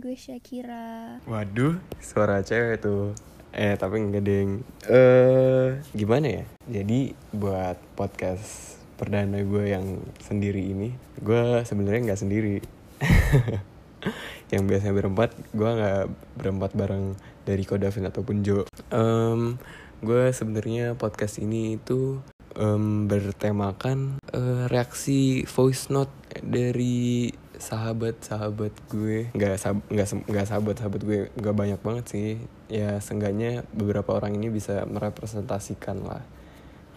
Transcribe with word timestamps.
gue 0.00 0.16
Syakira. 0.16 1.20
Waduh, 1.28 1.76
suara 2.00 2.40
cewek 2.40 2.80
tuh. 2.80 3.12
Eh, 3.52 3.76
tapi 3.76 4.00
enggak 4.00 4.24
deng. 4.24 4.64
Eh, 4.88 5.76
gimana 5.92 6.40
ya? 6.40 6.44
Jadi 6.64 7.12
buat 7.36 7.76
podcast 8.00 8.80
perdana 8.96 9.44
gue 9.44 9.76
yang 9.76 10.00
sendiri 10.24 10.64
ini, 10.64 10.96
gue 11.20 11.60
sebenarnya 11.68 12.00
nggak 12.10 12.22
sendiri. 12.24 12.64
yang 14.56 14.64
biasanya 14.64 14.96
berempat, 14.96 15.36
gue 15.52 15.68
nggak 15.68 16.04
berempat 16.40 16.70
bareng 16.72 17.04
dari 17.44 17.62
Kodavin 17.68 18.08
ataupun 18.08 18.40
Jo. 18.40 18.64
Em, 18.88 19.60
gue 20.00 20.32
sebenarnya 20.32 20.96
podcast 20.96 21.44
ini 21.44 21.76
itu 21.76 22.24
em, 22.56 23.04
bertemakan 23.04 24.16
eh, 24.32 24.64
reaksi 24.72 25.44
voice 25.44 25.92
note 25.92 26.12
dari 26.40 27.28
sahabat-sahabat 27.60 28.72
gue. 28.88 29.30
Nggak 29.36 29.54
sab 29.60 29.78
nggak 29.92 30.26
nggak 30.26 30.46
sahabat-sahabat 30.48 31.00
gue 31.04 31.18
nggak 31.36 31.56
banyak 31.56 31.80
banget 31.84 32.04
sih. 32.08 32.30
Ya 32.72 32.98
seenggaknya 32.98 33.62
beberapa 33.76 34.16
orang 34.16 34.34
ini 34.34 34.48
bisa 34.48 34.88
merepresentasikan 34.88 36.02
lah. 36.02 36.24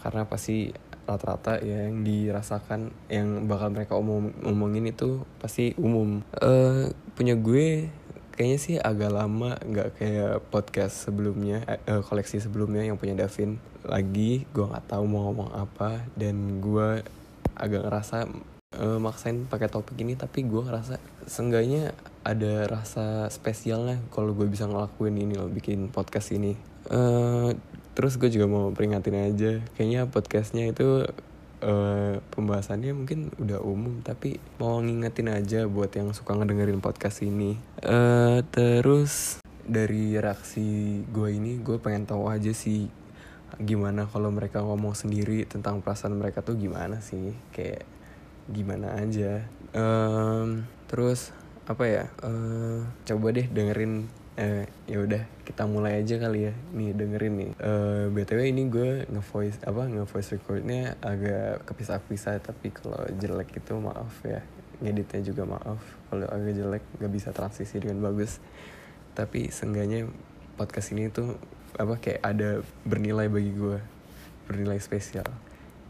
Karena 0.01 0.23
pasti 0.25 0.71
rata-rata 1.03 1.59
ya 1.59 1.91
yang 1.91 2.07
dirasakan 2.07 2.95
yang 3.11 3.43
bakal 3.51 3.75
mereka 3.75 3.99
omong 3.99 4.31
omongin 4.47 4.87
itu 4.87 5.27
pasti 5.43 5.75
umum. 5.75 6.23
Eh 6.39 6.89
punya 7.13 7.35
gue 7.35 7.91
kayaknya 8.33 8.57
sih 8.57 8.75
agak 8.79 9.13
lama 9.13 9.59
nggak 9.61 9.99
kayak 9.99 10.41
podcast 10.49 11.05
sebelumnya 11.05 11.61
eh, 11.67 12.01
koleksi 12.01 12.39
sebelumnya 12.39 12.87
yang 12.87 12.95
punya 12.95 13.19
Davin. 13.19 13.59
Lagi 13.83 14.47
gue 14.55 14.65
nggak 14.65 14.95
tahu 14.95 15.03
mau 15.05 15.27
ngomong 15.29 15.51
apa 15.51 16.07
dan 16.15 16.63
gue 16.63 17.03
agak 17.53 17.85
ngerasa 17.85 18.25
eh, 18.79 18.99
maksain 18.99 19.45
pakai 19.45 19.69
topik 19.69 19.97
ini 20.01 20.17
tapi 20.17 20.45
gue 20.45 20.61
ngerasa 20.61 20.97
seenggaknya 21.27 21.93
ada 22.23 22.67
rasa 22.67 23.27
spesialnya 23.27 23.99
kalau 24.09 24.31
gue 24.31 24.47
bisa 24.47 24.65
ngelakuin 24.65 25.15
ini 25.19 25.35
loh 25.35 25.51
bikin 25.51 25.91
podcast 25.91 26.31
ini. 26.33 26.55
Eh 26.89 27.51
terus 27.93 28.17
gue 28.17 28.29
juga 28.33 28.49
mau 28.49 28.73
peringatin 28.73 29.13
aja 29.13 29.61
kayaknya 29.77 30.09
podcastnya 30.09 30.73
itu 30.73 31.05
eh, 31.61 32.17
pembahasannya 32.19 32.91
mungkin 32.97 33.29
udah 33.37 33.61
umum 33.61 34.01
tapi 34.01 34.41
mau 34.57 34.81
ngingetin 34.81 35.29
aja 35.29 35.69
buat 35.69 35.93
yang 35.93 36.11
suka 36.15 36.33
ngedengerin 36.33 36.81
podcast 36.81 37.21
ini. 37.21 37.59
Eh 37.83 38.39
terus 38.49 39.43
dari 39.63 40.19
reaksi 40.19 40.99
gue 41.07 41.29
ini 41.31 41.61
gue 41.63 41.79
pengen 41.79 42.03
tahu 42.03 42.27
aja 42.27 42.51
sih 42.51 42.91
gimana 43.61 44.09
kalau 44.09 44.33
mereka 44.33 44.65
ngomong 44.65 44.97
sendiri 44.97 45.45
tentang 45.45 45.79
perasaan 45.85 46.17
mereka 46.17 46.41
tuh 46.41 46.57
gimana 46.57 46.99
sih? 46.99 47.37
Kayak 47.53 47.85
gimana 48.51 48.97
aja. 48.99 49.45
Em, 49.73 50.67
terus 50.91 51.31
apa 51.63 51.87
ya 51.87 52.03
eh 52.19 52.83
coba 53.07 53.31
deh 53.31 53.47
dengerin 53.47 54.11
eh 54.35 54.67
ya 54.89 54.99
udah 54.99 55.23
kita 55.47 55.63
mulai 55.69 56.01
aja 56.01 56.17
kali 56.17 56.49
ya. 56.49 56.53
Nih 56.73 56.91
dengerin 56.97 57.33
nih. 57.37 57.51
Eh 57.61 58.05
btw 58.09 58.39
ini 58.49 58.67
gue 58.67 59.05
ngevoice 59.07 59.61
apa 59.63 59.85
ngevoice 59.87 60.35
recordnya 60.39 60.97
agak 60.99 61.63
kepisah-pisah 61.69 62.41
tapi 62.41 62.73
kalau 62.73 62.99
jelek 63.21 63.61
itu 63.61 63.73
maaf 63.77 64.11
ya. 64.25 64.41
Ngeditnya 64.81 65.21
juga 65.23 65.43
maaf. 65.47 65.79
Kalau 66.09 66.25
agak 66.27 66.53
jelek 66.57 66.83
nggak 66.99 67.13
bisa 67.13 67.29
transisi 67.31 67.77
dengan 67.79 68.01
bagus. 68.01 68.41
Tapi 69.13 69.53
seenggaknya 69.53 70.09
podcast 70.57 70.91
ini 70.91 71.13
tuh 71.13 71.37
apa 71.77 72.01
kayak 72.01 72.21
ada 72.25 72.49
bernilai 72.83 73.29
bagi 73.29 73.53
gue. 73.53 73.79
Bernilai 74.49 74.81
spesial. 74.81 75.29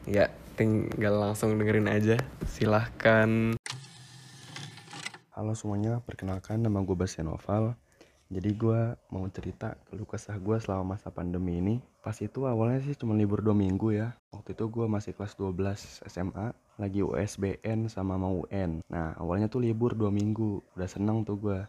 Ya 0.04 0.28
tinggal 0.54 1.18
langsung 1.18 1.58
dengerin 1.58 1.90
aja. 1.90 2.18
Silahkan. 2.46 3.58
Halo 5.34 5.58
semuanya, 5.58 5.98
perkenalkan 6.06 6.62
nama 6.62 6.86
gue 6.86 6.94
Bastian 6.94 7.26
Noval 7.26 7.74
Jadi 8.30 8.50
gue 8.54 8.98
mau 9.14 9.26
cerita 9.30 9.78
keluh 9.90 10.10
kesah 10.10 10.38
gue 10.38 10.58
selama 10.62 10.98
masa 10.98 11.10
pandemi 11.10 11.58
ini. 11.58 11.76
Pas 12.06 12.18
itu 12.22 12.46
awalnya 12.46 12.82
sih 12.86 12.94
cuma 12.94 13.18
libur 13.18 13.42
2 13.42 13.54
minggu 13.54 13.98
ya. 13.98 14.14
Waktu 14.30 14.54
itu 14.54 14.70
gue 14.70 14.86
masih 14.86 15.18
kelas 15.18 15.34
12 15.38 16.06
SMA 16.10 16.54
Lagi 16.78 17.02
USBN 17.02 17.90
sama 17.90 18.18
mau 18.18 18.46
UN 18.46 18.82
Nah 18.90 19.14
awalnya 19.18 19.50
tuh 19.50 19.62
libur 19.62 19.98
2 19.98 20.10
minggu. 20.10 20.62
Udah 20.78 20.90
seneng 20.90 21.26
tuh 21.26 21.38
gue 21.38 21.60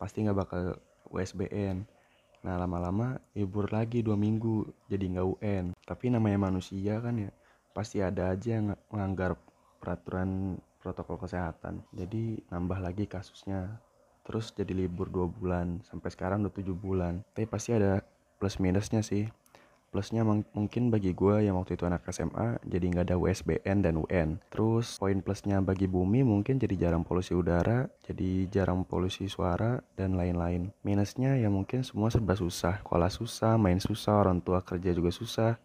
Pasti 0.00 0.24
gak 0.24 0.36
bakal 0.36 0.76
USBN 1.12 1.84
Nah 2.44 2.54
lama-lama 2.60 3.20
libur 3.32 3.68
lagi 3.72 4.04
2 4.04 4.12
minggu 4.16 4.68
Jadi 4.88 5.16
gak 5.16 5.28
UN 5.36 5.64
Tapi 5.84 6.12
namanya 6.12 6.48
manusia 6.48 7.00
kan 7.00 7.16
ya 7.16 7.32
Pasti 7.72 8.04
ada 8.04 8.32
aja 8.32 8.60
yang 8.60 8.76
melanggar 8.92 9.36
peraturan 9.80 10.60
protokol 10.78 11.16
kesehatan. 11.16 11.80
Jadi 11.96 12.38
nambah 12.52 12.78
lagi 12.78 13.08
kasusnya. 13.08 13.80
Terus 14.22 14.54
jadi 14.54 14.70
libur 14.76 15.10
dua 15.10 15.26
bulan 15.26 15.82
sampai 15.88 16.12
sekarang 16.14 16.46
udah 16.46 16.54
tujuh 16.54 16.76
bulan. 16.76 17.26
Tapi 17.34 17.48
pasti 17.48 17.74
ada 17.74 18.04
plus 18.38 18.60
minusnya 18.62 19.02
sih. 19.02 19.26
Plusnya 19.92 20.24
mung- 20.24 20.48
mungkin 20.56 20.88
bagi 20.88 21.12
gue 21.12 21.44
yang 21.44 21.60
waktu 21.60 21.76
itu 21.76 21.84
anak 21.84 22.08
SMA 22.08 22.56
jadi 22.64 22.84
nggak 22.88 23.12
ada 23.12 23.20
USBN 23.20 23.84
dan 23.84 24.00
UN 24.00 24.40
terus 24.48 24.96
poin 24.96 25.20
plusnya 25.20 25.60
bagi 25.60 25.84
bumi 25.84 26.24
mungkin 26.24 26.56
jadi 26.56 26.88
jarang 26.88 27.04
polusi 27.04 27.36
udara 27.36 27.92
jadi 28.00 28.48
jarang 28.48 28.88
polusi 28.88 29.28
suara 29.28 29.84
dan 29.92 30.16
lain-lain. 30.16 30.72
Minusnya 30.80 31.36
ya 31.36 31.52
mungkin 31.52 31.84
semua 31.84 32.08
serba 32.08 32.32
susah. 32.32 32.80
Sekolah 32.80 33.12
susah 33.12 33.60
main 33.60 33.84
susah 33.84 34.24
orang 34.24 34.40
tua 34.40 34.64
kerja 34.64 34.96
juga 34.96 35.12
susah 35.12 35.60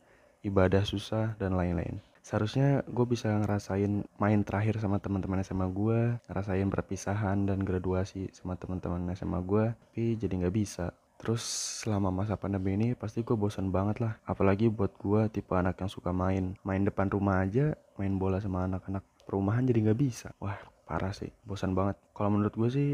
ibadah 0.45 0.83
susah 0.85 1.33
dan 1.41 1.57
lain-lain. 1.57 2.01
Seharusnya 2.27 2.83
gue 2.83 3.07
bisa 3.07 3.31
ngerasain 3.31 4.03
main 4.19 4.39
terakhir 4.43 4.83
sama 4.83 4.99
teman-teman 4.99 5.39
SMA 5.47 5.63
gue 5.71 6.19
ngerasain 6.27 6.67
perpisahan 6.67 7.47
dan 7.47 7.63
graduasi 7.63 8.27
sama 8.35 8.59
teman-teman 8.59 9.07
SMA 9.15 9.39
gue 9.47 9.71
tapi 9.71 10.19
jadi 10.19 10.43
nggak 10.43 10.55
bisa. 10.55 10.91
Terus 11.15 11.39
selama 11.81 12.11
masa 12.11 12.35
pandemi 12.35 12.75
ini 12.75 12.99
pasti 12.99 13.23
gue 13.23 13.31
bosan 13.39 13.71
banget 13.71 14.03
lah 14.03 14.19
apalagi 14.27 14.67
buat 14.67 14.91
gue 14.99 15.31
tipe 15.31 15.55
anak 15.55 15.79
yang 15.79 15.87
suka 15.87 16.11
main. 16.11 16.59
Main 16.67 16.83
depan 16.83 17.07
rumah 17.07 17.47
aja 17.47 17.79
main 17.95 18.19
bola 18.19 18.43
sama 18.43 18.67
anak-anak 18.67 19.07
perumahan 19.23 19.63
jadi 19.63 19.87
nggak 19.87 19.99
bisa. 20.03 20.35
Wah 20.43 20.59
parah 20.83 21.15
sih 21.15 21.31
bosan 21.47 21.71
banget. 21.71 21.95
Kalau 22.11 22.27
menurut 22.35 22.51
gue 22.59 22.67
sih 22.67 22.89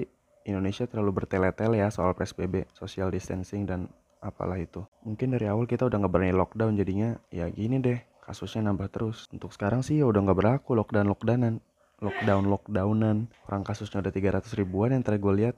Indonesia 0.46 0.86
terlalu 0.86 1.26
bertele-tele 1.26 1.82
ya 1.82 1.90
soal 1.90 2.14
PSBB 2.14 2.70
social 2.78 3.09
distancing 3.09 3.66
dan 3.66 3.90
apalah 4.23 4.56
itu. 4.56 4.88
Mungkin 5.03 5.35
dari 5.35 5.51
awal 5.51 5.67
kita 5.67 5.85
udah 5.85 6.00
nggak 6.00 6.13
berani 6.13 6.34
lockdown 6.34 6.79
jadinya 6.79 7.19
ya 7.29 7.51
gini 7.51 7.84
deh 7.84 8.00
kasusnya 8.23 8.72
nambah 8.72 8.88
terus. 8.89 9.28
Untuk 9.35 9.51
sekarang 9.51 9.84
sih 9.84 10.00
ya 10.00 10.07
udah 10.07 10.23
nggak 10.23 10.39
berlaku 10.39 10.79
lockdown 10.79 11.11
lockdownan 11.11 11.59
lockdown 12.00 12.44
lockdownan 12.47 13.17
orang 13.47 13.63
kasusnya 13.63 14.03
udah 14.03 14.11
300 14.11 14.59
ribuan 14.59 14.95
yang 14.95 15.03
terakhir 15.03 15.23
gue 15.23 15.34
lihat. 15.44 15.56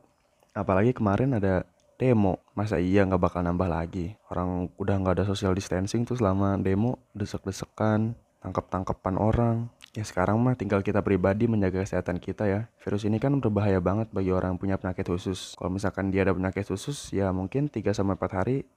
Apalagi 0.57 0.97
kemarin 0.97 1.37
ada 1.37 1.69
demo 1.95 2.43
masa 2.57 2.81
iya 2.81 3.05
nggak 3.05 3.21
bakal 3.21 3.45
nambah 3.45 3.69
lagi? 3.69 4.17
Orang 4.33 4.73
udah 4.81 4.95
nggak 4.97 5.21
ada 5.21 5.25
social 5.29 5.53
distancing 5.53 6.03
tuh 6.03 6.17
selama 6.17 6.57
demo 6.59 6.99
desek-desekan 7.13 8.17
tangkap-tangkapan 8.45 9.15
orang 9.17 9.55
ya 9.95 10.03
sekarang 10.03 10.35
mah 10.37 10.59
tinggal 10.59 10.83
kita 10.83 10.99
pribadi 10.99 11.47
menjaga 11.47 11.87
kesehatan 11.87 12.19
kita 12.19 12.43
ya 12.45 12.61
virus 12.83 13.07
ini 13.07 13.15
kan 13.15 13.31
berbahaya 13.39 13.79
banget 13.79 14.11
bagi 14.11 14.35
orang 14.35 14.55
yang 14.55 14.59
punya 14.59 14.75
penyakit 14.75 15.07
khusus 15.07 15.55
kalau 15.55 15.71
misalkan 15.71 16.11
dia 16.11 16.27
ada 16.27 16.35
penyakit 16.35 16.67
khusus 16.67 17.15
ya 17.15 17.31
mungkin 17.31 17.71
3 17.71 17.95
sampai 17.95 18.19
4 18.19 18.37
hari 18.43 18.67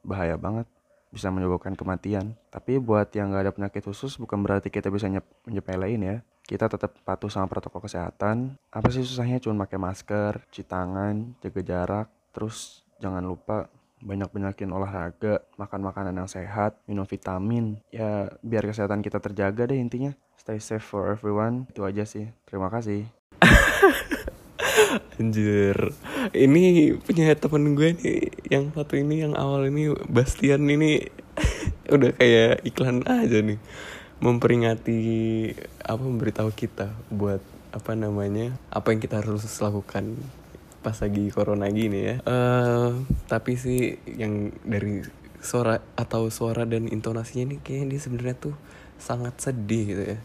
bahaya 0.00 0.40
banget 0.40 0.64
bisa 1.12 1.28
menyebabkan 1.28 1.76
kematian. 1.76 2.32
Tapi 2.48 2.80
buat 2.80 3.12
yang 3.12 3.30
nggak 3.30 3.42
ada 3.44 3.52
penyakit 3.52 3.84
khusus 3.84 4.16
bukan 4.16 4.40
berarti 4.40 4.72
kita 4.72 4.88
bisa 4.88 5.06
nyep 5.12 5.28
nyepelein 5.44 6.00
ya. 6.00 6.16
Kita 6.42 6.66
tetap 6.66 6.96
patuh 7.04 7.28
sama 7.28 7.46
protokol 7.46 7.84
kesehatan. 7.84 8.56
Apa 8.72 8.88
sih 8.90 9.04
susahnya 9.04 9.38
cuma 9.38 9.68
pakai 9.68 9.78
masker, 9.78 10.42
cuci 10.50 10.64
tangan, 10.64 11.36
jaga 11.38 11.60
jarak, 11.62 12.08
terus 12.32 12.82
jangan 12.98 13.22
lupa 13.22 13.68
banyak-banyakin 14.02 14.70
olahraga, 14.74 15.46
makan 15.56 15.80
makanan 15.86 16.14
yang 16.18 16.30
sehat, 16.30 16.76
minum 16.90 17.06
vitamin. 17.06 17.78
Ya 17.94 18.34
biar 18.42 18.66
kesehatan 18.66 19.00
kita 19.00 19.22
terjaga 19.22 19.70
deh 19.70 19.78
intinya. 19.78 20.12
Stay 20.34 20.58
safe 20.58 20.82
for 20.82 21.06
everyone. 21.08 21.70
Itu 21.70 21.86
aja 21.86 22.02
sih. 22.02 22.34
Terima 22.44 22.66
kasih. 22.66 23.06
Anjir 25.20 25.76
Ini 26.32 26.96
punya 27.00 27.32
temen 27.36 27.76
gue 27.76 27.96
nih 27.96 28.20
Yang 28.48 28.64
satu 28.76 28.94
ini 28.96 29.24
yang 29.24 29.34
awal 29.36 29.68
ini 29.68 29.92
Bastian 30.08 30.68
ini 30.68 31.00
Udah 31.94 32.12
kayak 32.16 32.64
iklan 32.64 33.04
aja 33.04 33.40
nih 33.40 33.60
Memperingati 34.22 35.00
Apa 35.84 36.02
memberitahu 36.02 36.50
kita 36.52 36.92
Buat 37.12 37.40
apa 37.72 37.96
namanya 37.96 38.52
Apa 38.68 38.92
yang 38.92 39.00
kita 39.00 39.24
harus 39.24 39.44
lakukan 39.60 40.16
Pas 40.82 40.98
lagi 40.98 41.30
corona 41.30 41.70
gini 41.70 42.00
ya. 42.02 42.16
Eh 42.26 42.90
Tapi 43.30 43.54
sih 43.54 43.96
Yang 44.04 44.58
dari 44.66 45.06
suara 45.38 45.78
Atau 45.94 46.28
suara 46.28 46.66
dan 46.66 46.90
intonasinya 46.90 47.54
nih 47.54 47.58
Kayaknya 47.62 47.86
dia 47.94 48.00
sebenarnya 48.02 48.36
tuh 48.36 48.54
Sangat 48.98 49.38
sedih 49.38 49.84
gitu 49.86 50.02
ya. 50.14 50.18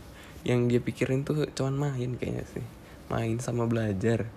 Yang 0.44 0.60
dia 0.70 0.80
pikirin 0.82 1.22
tuh 1.22 1.46
Cuman 1.54 1.78
main 1.78 2.18
kayaknya 2.18 2.46
sih. 2.50 2.66
Main 3.08 3.38
sama 3.40 3.70
belajar. 3.70 4.28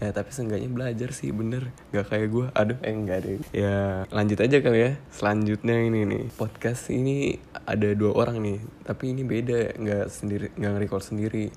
Ya 0.00 0.16
tapi 0.16 0.32
seenggaknya 0.32 0.72
belajar 0.72 1.12
sih 1.12 1.28
bener. 1.28 1.76
Nggak 1.92 2.06
kayak 2.08 2.28
gue 2.32 2.46
aduh 2.56 2.78
eh 2.80 2.94
enggak 2.96 3.18
deh. 3.20 3.36
Ya 3.52 4.08
lanjut 4.08 4.40
aja 4.40 4.56
kali 4.64 4.78
ya. 4.80 4.90
Selanjutnya 5.12 5.76
ini 5.76 6.08
nih. 6.08 6.24
Podcast 6.40 6.88
ini 6.88 7.36
ada 7.68 7.92
dua 7.92 8.16
orang 8.16 8.40
nih. 8.40 8.64
Tapi 8.80 9.12
ini 9.12 9.28
beda 9.28 9.76
nggak 9.76 10.06
sendiri 10.08 10.56
nggak 10.56 10.70
nge-record 10.72 11.04
sendiri 11.04 11.52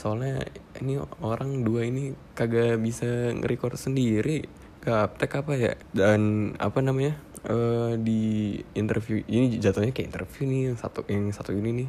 soalnya 0.00 0.40
ini 0.80 0.96
orang 1.20 1.60
dua 1.60 1.84
ini 1.84 2.16
kagak 2.32 2.80
bisa 2.80 3.36
nge-record 3.36 3.76
sendiri 3.76 4.48
gaptek 4.80 5.44
apa 5.44 5.52
ya? 5.60 5.72
Dan 5.92 6.52
apa 6.56 6.80
namanya? 6.80 7.20
Eh 7.44 8.00
di 8.00 8.56
interview 8.72 9.20
ini 9.28 9.60
jatuhnya 9.60 9.92
kayak 9.92 10.08
interview 10.16 10.48
nih 10.48 10.60
yang 10.72 10.76
satu 10.80 11.04
yang 11.04 11.28
satu 11.28 11.52
ini 11.52 11.84
nih. 11.84 11.88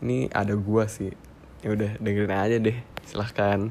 Ini 0.00 0.18
ada 0.32 0.56
gua 0.56 0.88
sih. 0.88 1.12
Ya 1.60 1.76
udah 1.76 2.00
dengerin 2.00 2.32
aja 2.32 2.56
deh. 2.56 2.80
Silahkan. 3.04 3.68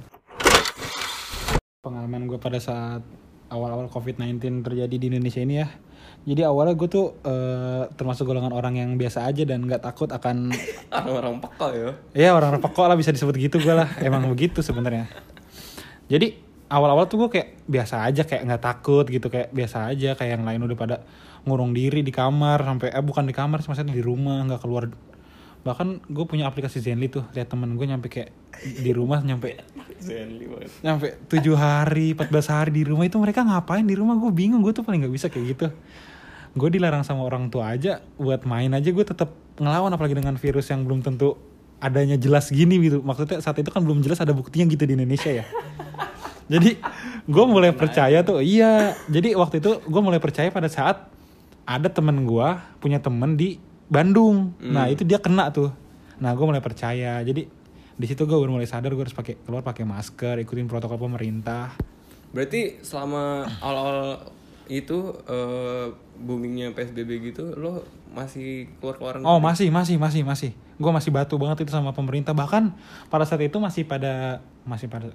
Pengalaman 1.82 2.30
gue 2.30 2.38
pada 2.38 2.62
saat 2.62 3.02
awal-awal 3.50 3.90
COVID-19 3.90 4.62
terjadi 4.62 4.96
di 5.02 5.06
Indonesia 5.10 5.42
ini 5.42 5.66
ya. 5.66 5.68
Jadi 6.28 6.42
awalnya 6.46 6.76
gue 6.78 6.90
tuh 6.92 7.18
eh, 7.26 7.90
termasuk 7.98 8.30
golongan 8.30 8.54
orang 8.54 8.78
yang 8.78 8.94
biasa 9.00 9.26
aja 9.26 9.44
dan 9.48 9.66
nggak 9.66 9.82
takut 9.82 10.10
akan 10.12 10.54
orang-orang 10.94 11.42
peka 11.42 11.68
ya 11.74 11.90
ya 12.14 12.30
orang 12.38 12.62
pekok 12.62 12.86
lah 12.86 12.98
bisa 13.00 13.10
disebut 13.10 13.36
gitu 13.40 13.58
gue 13.58 13.74
lah 13.74 13.90
emang 14.04 14.30
begitu 14.30 14.62
sebenarnya. 14.62 15.10
Jadi 16.10 16.38
awal-awal 16.70 17.10
tuh 17.10 17.26
gue 17.26 17.30
kayak 17.40 17.50
biasa 17.66 18.06
aja 18.06 18.22
kayak 18.24 18.46
nggak 18.46 18.64
takut 18.64 19.06
gitu 19.10 19.28
kayak 19.28 19.50
biasa 19.50 19.90
aja 19.90 20.14
kayak 20.14 20.38
yang 20.38 20.46
lain 20.46 20.62
udah 20.70 20.78
pada 20.78 20.98
ngurung 21.44 21.74
diri 21.74 22.06
di 22.06 22.14
kamar 22.14 22.62
sampai 22.62 22.94
eh 22.94 23.04
bukan 23.04 23.26
di 23.26 23.34
kamar 23.34 23.66
sih 23.66 23.74
maksudnya 23.74 23.96
di 23.96 24.04
rumah 24.06 24.46
nggak 24.46 24.62
keluar 24.62 24.86
bahkan 25.60 26.00
gue 26.08 26.26
punya 26.26 26.48
aplikasi 26.48 26.80
Zenly 26.80 27.12
tuh 27.12 27.28
lihat 27.36 27.52
temen 27.52 27.76
gue 27.76 27.84
nyampe 27.84 28.08
kayak 28.08 28.32
di 28.64 28.92
rumah 28.96 29.20
nyampe 29.20 29.60
Zenly 30.00 30.48
banget. 30.48 30.72
nyampe 30.80 31.08
tujuh 31.28 31.56
hari 31.60 32.16
14 32.16 32.32
hari 32.48 32.72
di 32.72 32.84
rumah 32.88 33.04
itu 33.04 33.20
mereka 33.20 33.44
ngapain 33.44 33.84
di 33.84 33.96
rumah? 34.00 34.16
Gue 34.16 34.32
bingung 34.32 34.64
gue 34.64 34.72
tuh 34.72 34.88
paling 34.88 35.04
nggak 35.04 35.14
bisa 35.14 35.28
kayak 35.28 35.46
gitu. 35.56 35.68
Gue 36.56 36.70
dilarang 36.72 37.04
sama 37.04 37.28
orang 37.28 37.52
tua 37.52 37.76
aja 37.76 38.00
buat 38.16 38.48
main 38.48 38.72
aja 38.72 38.88
gue 38.88 39.06
tetap 39.06 39.36
ngelawan 39.60 39.92
apalagi 39.92 40.16
dengan 40.16 40.40
virus 40.40 40.72
yang 40.72 40.88
belum 40.88 41.04
tentu 41.04 41.36
adanya 41.84 42.16
jelas 42.16 42.48
gini 42.56 42.80
gitu. 42.80 43.04
Maksudnya 43.04 43.44
saat 43.44 43.60
itu 43.60 43.68
kan 43.68 43.84
belum 43.84 44.00
jelas 44.00 44.24
ada 44.24 44.32
buktinya 44.32 44.64
gitu 44.72 44.88
di 44.88 44.96
Indonesia 44.96 45.30
ya. 45.30 45.46
Jadi 46.50 46.80
gue 47.30 47.46
mulai 47.46 47.76
percaya 47.76 48.24
tuh 48.24 48.40
iya. 48.40 48.96
Jadi 49.12 49.36
waktu 49.36 49.60
itu 49.60 49.84
gue 49.84 50.02
mulai 50.02 50.24
percaya 50.24 50.48
pada 50.50 50.72
saat 50.72 51.12
ada 51.68 51.86
temen 51.92 52.26
gue 52.26 52.48
punya 52.82 52.98
temen 52.98 53.38
di 53.38 53.62
Bandung. 53.90 54.54
Nah 54.62 54.86
itu 54.88 55.02
dia 55.02 55.18
kena 55.18 55.50
tuh. 55.50 55.74
Nah 56.22 56.38
gue 56.38 56.46
mulai 56.46 56.62
percaya. 56.62 57.20
Jadi 57.26 57.50
di 58.00 58.06
situ 58.08 58.24
gue 58.24 58.38
baru 58.38 58.56
mulai 58.56 58.70
sadar 58.70 58.96
gue 58.96 59.04
harus 59.04 59.18
pakai 59.18 59.42
keluar 59.44 59.60
pakai 59.60 59.84
masker 59.84 60.40
ikutin 60.46 60.70
protokol 60.70 61.02
pemerintah. 61.02 61.76
Berarti 62.32 62.80
selama 62.86 63.44
awal-awal 63.60 64.30
itu 64.70 65.18
eh, 65.26 65.90
boomingnya 66.22 66.78
PSBB 66.78 67.34
gitu 67.34 67.58
lo 67.58 67.82
masih 68.14 68.70
keluar-keluaran 68.78 69.26
oh 69.26 69.42
masih 69.42 69.74
masih 69.74 69.98
masih 69.98 70.22
masih. 70.22 70.52
Gue 70.80 70.92
masih 70.94 71.10
batu 71.10 71.36
banget 71.42 71.66
itu 71.66 71.74
sama 71.74 71.92
pemerintah. 71.92 72.32
Bahkan 72.32 72.72
pada 73.10 73.26
saat 73.26 73.42
itu 73.42 73.58
masih 73.58 73.84
pada 73.90 74.46
masih 74.64 74.86
pada 74.86 75.10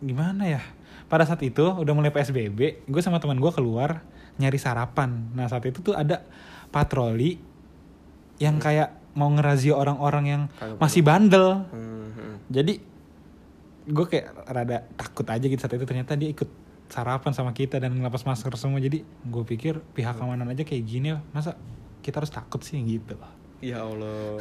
gimana 0.00 0.46
ya? 0.46 0.62
Pada 1.10 1.26
saat 1.26 1.42
itu 1.42 1.66
udah 1.66 1.92
mulai 1.92 2.14
PSBB 2.14 2.86
gue 2.86 3.02
sama 3.02 3.18
teman 3.18 3.36
gue 3.42 3.50
keluar 3.50 4.06
nyari 4.38 4.56
sarapan. 4.56 5.28
Nah 5.34 5.50
saat 5.50 5.66
itu 5.66 5.82
tuh 5.82 5.98
ada 5.98 6.22
patroli 6.70 7.49
yang 8.40 8.56
kayak 8.56 8.96
mau 9.12 9.28
ngerazia 9.28 9.76
orang-orang 9.76 10.24
yang 10.26 10.42
Kagak 10.56 10.80
masih 10.80 11.02
bandel. 11.04 11.68
Hmm, 11.70 12.08
hmm. 12.16 12.34
jadi 12.48 12.74
gue 13.90 14.06
kayak 14.06 14.26
rada 14.48 14.86
takut 14.96 15.26
aja 15.28 15.44
gitu 15.44 15.60
saat 15.60 15.76
itu. 15.76 15.84
Ternyata 15.84 16.16
dia 16.16 16.32
ikut 16.32 16.48
sarapan 16.90 17.30
sama 17.36 17.52
kita 17.52 17.78
dan 17.78 17.92
ngelepas 17.94 18.24
masker 18.24 18.56
semua. 18.56 18.80
Jadi 18.80 19.04
gue 19.04 19.44
pikir 19.44 19.78
pihak 19.92 20.16
keamanan 20.16 20.48
aja 20.48 20.64
kayak 20.64 20.82
gini 20.88 21.12
lah. 21.14 21.22
Masa 21.36 21.54
kita 22.00 22.24
harus 22.24 22.32
takut 22.32 22.64
sih? 22.64 22.80
Gitu 22.80 23.14
loh 23.14 23.40
ya 23.60 23.84
Allah. 23.84 24.40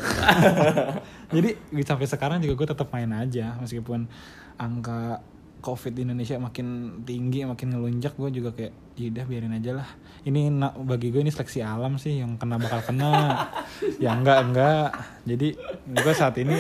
Jadi 1.36 1.60
sampai 1.84 2.08
sekarang 2.08 2.40
juga 2.40 2.64
gue 2.64 2.68
tetap 2.72 2.88
main 2.90 3.12
aja. 3.12 3.60
Meskipun 3.60 4.08
angka 4.56 5.20
covid 5.60 5.92
di 5.92 6.08
Indonesia 6.08 6.40
makin 6.40 7.00
tinggi 7.04 7.44
makin 7.44 7.76
ngelunjak 7.76 8.16
gue 8.16 8.30
juga 8.32 8.50
kayak 8.56 8.74
yaudah 8.96 9.26
biarin 9.28 9.56
aja 9.56 9.72
lah. 9.76 9.90
Ini 10.24 10.52
na- 10.52 10.76
bagi 10.76 11.12
gue 11.12 11.20
ini 11.20 11.32
seleksi 11.32 11.60
alam 11.64 11.96
sih 11.96 12.20
yang 12.20 12.36
kena 12.40 12.60
bakal 12.60 12.84
kena. 12.84 13.12
Ya 14.04 14.12
enggak 14.16 14.40
enggak. 14.44 14.90
Jadi 15.24 15.56
gue 15.88 16.14
saat 16.16 16.36
ini 16.40 16.56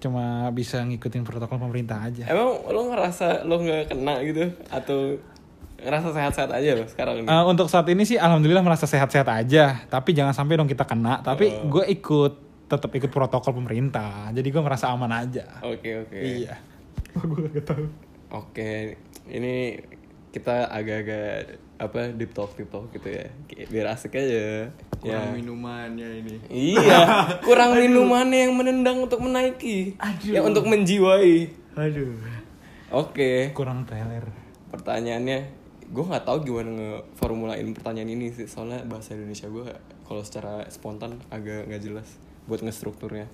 cuma 0.00 0.48
bisa 0.50 0.82
ngikutin 0.82 1.22
protokol 1.26 1.58
pemerintah 1.58 2.06
aja. 2.06 2.26
Emang 2.26 2.66
lo 2.70 2.90
ngerasa 2.90 3.46
lo 3.46 3.58
nggak 3.58 3.90
kena 3.90 4.14
gitu? 4.22 4.50
Atau 4.70 5.18
ngerasa 5.80 6.12
sehat-sehat 6.12 6.50
aja 6.50 6.70
lo 6.78 6.86
sekarang 6.86 7.22
ini? 7.22 7.26
Eh, 7.26 7.44
untuk 7.46 7.66
saat 7.66 7.86
ini 7.90 8.02
sih 8.06 8.18
alhamdulillah 8.18 8.62
merasa 8.62 8.86
sehat-sehat 8.86 9.26
aja. 9.26 9.86
Tapi 9.86 10.14
jangan 10.14 10.34
sampai 10.34 10.58
dong 10.58 10.70
kita 10.70 10.86
kena. 10.86 11.22
Tapi 11.22 11.50
gue 11.66 11.84
ikut 11.90 12.32
tetap 12.70 12.90
ikut 12.94 13.10
protokol 13.10 13.54
pemerintah. 13.58 14.30
Jadi 14.30 14.48
gue 14.50 14.62
merasa 14.62 14.90
aman 14.94 15.10
aja. 15.10 15.62
Oke 15.66 16.06
oke. 16.06 16.18
Iya 16.18 16.70
gue 17.30 17.50
gak 17.54 17.66
tahu. 17.66 17.86
Oke, 18.30 18.94
ini 19.26 19.78
kita 20.30 20.70
agak-agak 20.70 21.58
apa 21.80 22.12
deep 22.14 22.30
talk 22.36 22.54
deep 22.54 22.70
talk 22.70 22.86
gitu 22.94 23.08
ya, 23.10 23.26
biar 23.66 23.96
asik 23.96 24.14
aja. 24.14 24.70
ya. 25.02 25.18
minumannya 25.32 26.22
ini. 26.22 26.36
Iya, 26.46 27.00
kurang 27.46 27.74
minumannya 27.74 28.46
yang 28.46 28.54
menendang 28.54 29.02
untuk 29.02 29.18
menaiki, 29.24 29.98
yang 30.28 30.46
untuk 30.46 30.68
menjiwai. 30.68 31.50
aduh. 31.74 32.14
Oke, 32.90 33.54
kurang 33.54 33.86
trailer 33.86 34.50
pertanyaannya, 34.70 35.38
gue 35.90 36.04
nggak 36.06 36.24
tahu 36.24 36.46
gimana 36.46 36.70
ngeformulain 36.70 37.66
pertanyaan 37.74 38.10
ini 38.14 38.30
sih, 38.30 38.46
soalnya 38.46 38.86
bahasa 38.86 39.18
Indonesia 39.18 39.50
gue 39.50 39.66
kalau 40.06 40.22
secara 40.22 40.66
spontan 40.70 41.18
agak 41.30 41.66
nggak 41.66 41.82
jelas 41.82 42.08
buat 42.46 42.62
ngestrukturnya. 42.62 43.26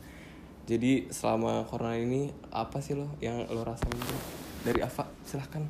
Jadi 0.66 1.06
selama 1.14 1.62
corona 1.70 1.94
ini 1.94 2.34
apa 2.50 2.82
sih 2.82 2.98
lo 2.98 3.06
yang 3.22 3.46
lo 3.46 3.62
rasain 3.62 3.94
tuh? 3.94 4.22
Dari 4.66 4.82
Ava, 4.82 5.06
silahkan. 5.22 5.62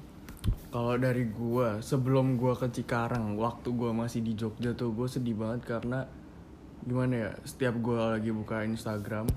Kalau 0.72 0.96
dari 0.96 1.28
gua, 1.28 1.84
sebelum 1.84 2.40
gua 2.40 2.56
ke 2.56 2.72
Cikarang, 2.72 3.36
waktu 3.36 3.76
gua 3.76 3.92
masih 3.92 4.24
di 4.24 4.32
Jogja 4.32 4.72
tuh 4.72 4.96
gua 4.96 5.04
sedih 5.04 5.36
banget 5.36 5.68
karena 5.68 6.08
gimana 6.84 7.12
ya, 7.12 7.30
setiap 7.44 7.76
gua 7.84 8.16
lagi 8.16 8.32
buka 8.32 8.64
Instagram, 8.64 9.28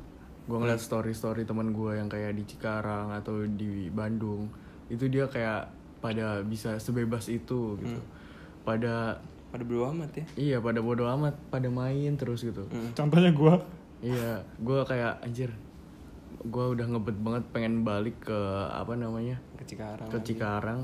gua 0.47 0.57
ngeliat 0.63 0.79
story-story 0.79 1.43
teman 1.43 1.75
gua 1.75 1.99
yang 1.99 2.07
kayak 2.07 2.39
di 2.39 2.43
Cikarang 2.47 3.11
atau 3.11 3.43
di 3.43 3.91
Bandung, 3.91 4.47
itu 4.87 5.11
dia 5.11 5.27
kayak 5.27 5.75
pada 5.99 6.39
bisa 6.39 6.79
sebebas 6.79 7.27
itu 7.27 7.75
gitu. 7.83 7.99
Pada 8.63 9.19
Pada 9.49 9.63
berdua 9.65 9.91
amat 9.91 10.11
ya. 10.13 10.25
iya, 10.37 10.57
pada 10.61 10.79
bodo 10.79 11.09
amat, 11.09 11.35
pada 11.49 11.67
main 11.73 12.13
terus 12.15 12.45
gitu. 12.45 12.69
contohnya 12.93 13.33
gue 13.33 13.53
Iya, 13.99 14.43
gua 14.63 14.87
kayak 14.87 15.23
anjir, 15.23 15.51
gua 16.47 16.71
udah 16.71 16.87
ngebet 16.87 17.17
banget 17.19 17.43
pengen 17.51 17.83
balik 17.83 18.15
ke 18.23 18.39
apa 18.71 18.95
namanya 18.95 19.35
ke 19.59 19.63
Cikarang 19.67 20.07
ke 20.07 20.17
Cikarang. 20.23 20.81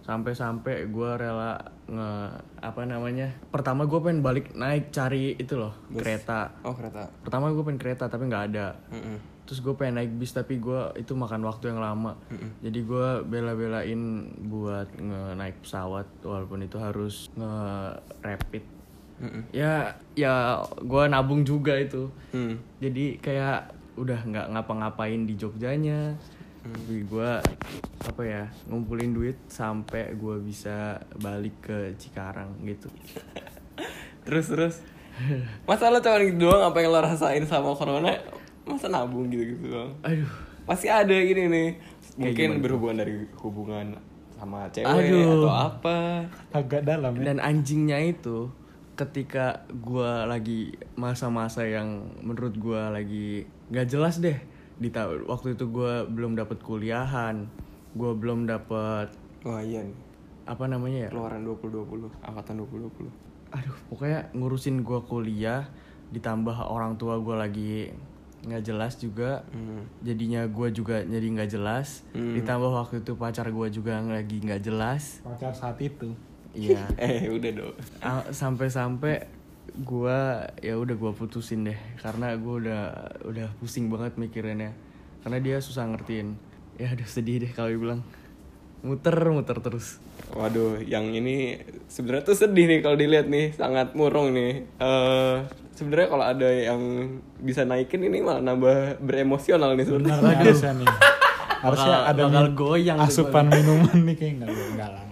Sampai-sampai 0.00 0.90
gue 0.90 1.10
rela 1.14 1.54
nge 1.86 2.10
apa 2.58 2.82
namanya 2.82 3.30
pertama 3.54 3.86
gue 3.86 4.00
pengen 4.02 4.26
balik 4.26 4.50
naik 4.58 4.90
cari 4.90 5.38
itu 5.38 5.54
loh 5.54 5.70
kereta. 5.94 6.50
Oh 6.66 6.74
kereta. 6.74 7.06
Pertama 7.22 7.54
gue 7.54 7.62
pengen 7.62 7.78
kereta 7.78 8.10
tapi 8.10 8.26
nggak 8.26 8.44
ada. 8.50 8.74
Mm-mm. 8.90 9.18
terus 9.46 9.66
gue 9.66 9.74
pengen 9.74 9.98
naik 9.98 10.14
bis 10.14 10.30
tapi 10.30 10.62
gue 10.62 10.94
itu 10.98 11.10
makan 11.14 11.42
waktu 11.42 11.74
yang 11.74 11.78
lama. 11.82 12.18
Jadi 12.62 12.86
gue 12.86 13.08
bela-belain 13.26 14.02
buat 14.50 14.90
nge 14.98 15.22
naik 15.38 15.62
pesawat 15.62 16.06
walaupun 16.26 16.66
itu 16.66 16.78
harus 16.78 17.30
nge 17.38 17.54
rapid 18.22 18.64
Ya 19.52 19.94
ya 20.16 20.64
gue 20.80 21.02
nabung 21.08 21.44
juga 21.44 21.76
itu. 21.76 22.08
Hmm. 22.32 22.56
jadi 22.80 23.20
kayak 23.20 23.60
udah 24.00 24.20
nggak 24.24 24.46
ngapa-ngapain 24.56 25.28
di 25.28 25.36
Jogjanya. 25.36 26.16
Tapi 26.60 27.08
gue 27.08 27.30
apa 28.04 28.22
ya 28.24 28.44
ngumpulin 28.68 29.16
duit 29.16 29.36
sampai 29.48 30.12
gue 30.12 30.36
bisa 30.44 31.00
balik 31.20 31.56
ke 31.64 31.96
Cikarang 31.96 32.52
gitu. 32.68 32.88
Terus 34.28 34.46
terus. 34.52 34.74
Masa 35.68 35.92
lo 35.92 36.00
cuma 36.00 36.20
gitu 36.20 36.48
doang 36.48 36.72
apa 36.72 36.80
yang 36.80 36.92
lo 36.92 37.00
rasain 37.00 37.44
sama 37.48 37.72
corona? 37.76 38.12
Masa 38.64 38.88
nabung 38.92 39.28
gitu 39.32 39.56
gitu 39.56 39.72
doang? 39.72 39.92
Aduh. 40.04 40.28
Pasti 40.68 40.86
ada 40.92 41.12
gini 41.12 41.48
nih. 41.48 41.68
Mungkin 42.20 42.60
gimana 42.60 42.62
berhubungan 42.62 42.96
dari 43.00 43.14
hubungan 43.40 43.86
sama 44.36 44.68
cewek 44.72 44.86
Aduh. 44.86 45.44
atau 45.44 45.52
apa. 45.52 45.98
Agak 46.52 46.84
dalam 46.84 47.16
ya. 47.16 47.32
Dan 47.32 47.36
anjingnya 47.40 47.98
itu 48.00 48.52
ketika 49.00 49.64
gue 49.72 50.10
lagi 50.28 50.76
masa-masa 51.00 51.64
yang 51.64 52.12
menurut 52.20 52.52
gue 52.60 52.82
lagi 52.92 53.28
nggak 53.72 53.88
jelas 53.88 54.20
deh. 54.20 54.36
Di 54.80 54.92
tahun 54.92 55.24
waktu 55.28 55.56
itu 55.56 55.68
gue 55.72 56.04
belum 56.08 56.36
dapet 56.36 56.60
kuliahan 56.60 57.48
gue 57.90 58.12
belum 58.14 58.46
iya 59.58 59.82
nih 59.82 59.98
apa 60.46 60.64
namanya 60.66 61.06
ya? 61.06 61.10
Keluaran 61.10 61.42
2020 61.46 62.10
angkatan 62.26 62.54
2020 62.62 63.30
aduh 63.50 63.76
pokoknya 63.90 64.30
ngurusin 64.30 64.86
gua 64.86 65.02
kuliah 65.02 65.66
ditambah 66.14 66.54
orang 66.54 66.94
tua 66.94 67.18
gua 67.18 67.42
lagi 67.46 67.90
nggak 68.46 68.62
jelas 68.62 68.96
juga 68.96 69.42
hmm. 69.50 70.06
jadinya 70.06 70.46
gua 70.46 70.70
juga 70.70 71.02
jadi 71.02 71.26
nggak 71.34 71.50
jelas 71.50 72.06
Hmm. 72.14 72.34
ditambah 72.38 72.70
waktu 72.70 73.02
itu 73.02 73.18
pacar 73.18 73.50
gua 73.50 73.66
juga 73.66 73.98
lagi 73.98 74.38
nggak 74.38 74.62
jelas. 74.62 75.18
Pacar 75.26 75.50
saat 75.50 75.78
itu 75.82 76.14
iya. 76.52 76.86
Eh 77.00 77.28
udah 77.28 77.50
dong 77.52 77.74
sampai-sampai 78.30 79.26
gua 79.80 80.50
ya 80.58 80.74
udah 80.74 80.94
gua 80.98 81.12
putusin 81.14 81.62
deh. 81.62 81.78
Karena 82.02 82.34
gua 82.34 82.54
udah 82.58 82.82
udah 83.24 83.48
pusing 83.62 83.86
banget 83.86 84.18
mikirinnya. 84.18 84.74
Karena 85.22 85.38
dia 85.38 85.56
susah 85.62 85.86
ngertiin. 85.86 86.34
Ya 86.80 86.90
udah 86.90 87.08
sedih 87.08 87.46
deh 87.46 87.52
kalau 87.54 87.70
dibilang. 87.70 88.02
Muter 88.80 89.12
muter 89.28 89.60
terus. 89.60 90.00
Waduh, 90.32 90.80
yang 90.80 91.12
ini 91.12 91.60
sebenarnya 91.86 92.24
tuh 92.24 92.36
sedih 92.38 92.64
nih 92.64 92.80
kalau 92.80 92.96
dilihat 92.96 93.28
nih, 93.28 93.52
sangat 93.52 93.92
murung 93.92 94.32
nih. 94.32 94.64
Eh 94.80 95.36
sebenarnya 95.76 96.08
kalau 96.08 96.24
ada 96.24 96.48
yang 96.48 96.80
bisa 97.40 97.68
naikin 97.68 98.04
ini 98.04 98.24
malah 98.24 98.40
nambah 98.40 99.00
beremosional 99.04 99.76
nih 99.76 99.84
sebenarnya. 99.84 100.20
Benar 100.20 100.36
harusnya 100.40 100.72
nih. 100.80 100.88
Harusnya 101.60 101.92
Bakal- 101.92 102.08
ada 102.08 102.22
bakal 102.24 102.46
goyang 102.56 102.98
asupan 103.04 103.46
minuman 103.52 103.98
nih 104.08 104.16
kayak 104.16 104.32
enggak 104.40 104.48
enggak 104.48 104.90
lah. 104.96 105.04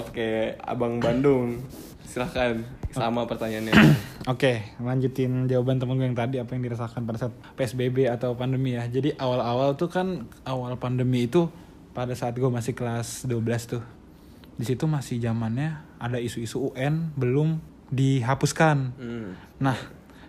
Oke, 0.00 0.56
Abang 0.64 0.96
Bandung, 0.96 1.60
silahkan 2.00 2.56
sama 2.88 3.28
pertanyaannya. 3.28 3.72
Oke, 4.32 4.76
lanjutin 4.80 5.44
jawaban 5.44 5.76
temen 5.76 6.00
gue 6.00 6.06
yang 6.08 6.16
tadi 6.16 6.40
apa 6.40 6.56
yang 6.56 6.64
dirasakan 6.64 7.04
pada 7.04 7.18
saat 7.20 7.34
PSBB 7.60 8.08
atau 8.08 8.32
pandemi 8.32 8.74
ya. 8.74 8.88
Jadi 8.88 9.12
awal-awal 9.20 9.76
tuh 9.76 9.92
kan 9.92 10.24
awal 10.48 10.80
pandemi 10.80 11.28
itu 11.28 11.52
pada 11.92 12.16
saat 12.16 12.32
gue 12.32 12.48
masih 12.48 12.72
kelas 12.72 13.28
12 13.28 13.72
tuh. 13.76 13.84
Di 14.56 14.64
situ 14.64 14.84
masih 14.88 15.20
zamannya 15.20 15.84
ada 16.00 16.16
isu-isu 16.16 16.72
UN 16.72 17.12
belum 17.16 17.60
dihapuskan. 17.92 18.76
Hmm. 18.96 19.36
Nah, 19.60 19.76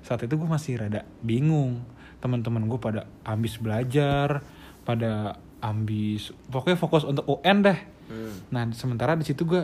saat 0.03 0.23
itu 0.27 0.35
gue 0.35 0.49
masih 0.49 0.83
rada 0.83 1.07
bingung. 1.23 1.83
Teman-teman 2.19 2.67
gue 2.67 2.79
pada 2.79 3.07
ambis 3.23 3.55
belajar, 3.57 4.43
pada 4.83 5.39
ambis 5.61 6.33
pokoknya 6.49 6.77
fokus 6.77 7.05
untuk 7.05 7.25
UN 7.29 7.63
deh. 7.63 7.79
Hmm. 8.11 8.35
Nah, 8.51 8.67
sementara 8.75 9.15
di 9.15 9.23
situ 9.23 9.47
gue 9.47 9.63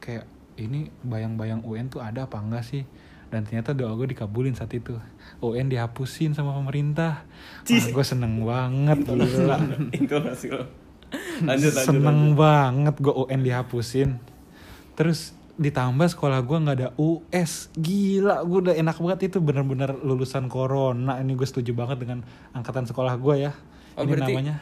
kayak 0.00 0.24
ini 0.56 0.88
bayang-bayang 1.04 1.60
UN 1.68 1.92
tuh 1.92 2.00
ada 2.00 2.24
apa 2.24 2.40
enggak 2.40 2.64
sih? 2.64 2.88
Dan 3.28 3.44
ternyata 3.48 3.76
doa 3.76 3.92
gue 3.96 4.08
dikabulin 4.08 4.56
saat 4.56 4.72
itu. 4.72 4.96
UN 5.44 5.68
dihapusin 5.68 6.32
sama 6.32 6.56
pemerintah. 6.56 7.28
Wah, 7.68 7.86
gue 7.92 8.04
seneng 8.04 8.40
banget 8.44 9.04
gila. 9.04 9.56
Intonasi 10.00 10.48
lo. 10.52 10.64
Lanjut, 11.44 11.72
lanjut, 11.72 11.72
seneng 11.76 12.32
lanjut. 12.32 12.40
banget 12.40 12.94
gue 13.00 13.14
UN 13.16 13.40
dihapusin. 13.44 14.10
Terus 14.96 15.36
ditambah 15.60 16.08
sekolah 16.08 16.40
gue 16.40 16.58
nggak 16.64 16.76
ada 16.80 16.88
US 16.96 17.68
gila 17.76 18.40
gue 18.40 18.58
udah 18.68 18.74
enak 18.74 18.96
banget 18.96 19.28
itu 19.28 19.38
bener-bener 19.38 19.92
lulusan 20.00 20.48
corona 20.48 21.20
ini 21.20 21.36
gue 21.36 21.44
setuju 21.44 21.76
banget 21.76 22.00
dengan 22.08 22.24
angkatan 22.56 22.88
sekolah 22.88 23.20
gue 23.20 23.36
ya 23.36 23.52
Oh, 23.92 24.08
ini 24.08 24.16
berarti 24.16 24.32
namanya 24.32 24.56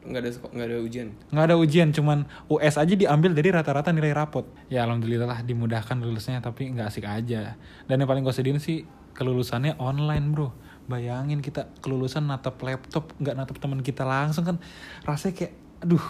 nggak 0.00 0.20
ada 0.20 0.30
nggak 0.32 0.66
ada 0.66 0.78
ujian. 0.80 1.08
nggak 1.28 1.44
ada 1.44 1.56
ujian 1.60 1.88
cuman 1.92 2.24
US 2.48 2.80
aja 2.80 2.94
diambil 2.96 3.36
dari 3.36 3.52
rata-rata 3.52 3.92
nilai 3.92 4.16
rapot. 4.16 4.48
Ya 4.72 4.88
alhamdulillah 4.88 5.28
lah 5.28 5.40
dimudahkan 5.44 6.00
lulusnya 6.00 6.40
tapi 6.40 6.72
nggak 6.72 6.88
asik 6.88 7.04
aja. 7.04 7.60
Dan 7.84 8.00
yang 8.00 8.08
paling 8.08 8.24
gue 8.24 8.32
sedihin 8.32 8.56
sih 8.56 8.88
kelulusannya 9.12 9.76
online 9.76 10.26
bro. 10.32 10.48
Bayangin 10.88 11.44
kita 11.44 11.68
kelulusan 11.84 12.26
natap 12.26 12.56
laptop 12.64 13.12
nggak 13.20 13.36
natap 13.36 13.56
teman 13.60 13.84
kita 13.84 14.08
langsung 14.08 14.48
kan. 14.48 14.56
Rasanya 15.04 15.34
kayak 15.36 15.52
aduh 15.84 16.04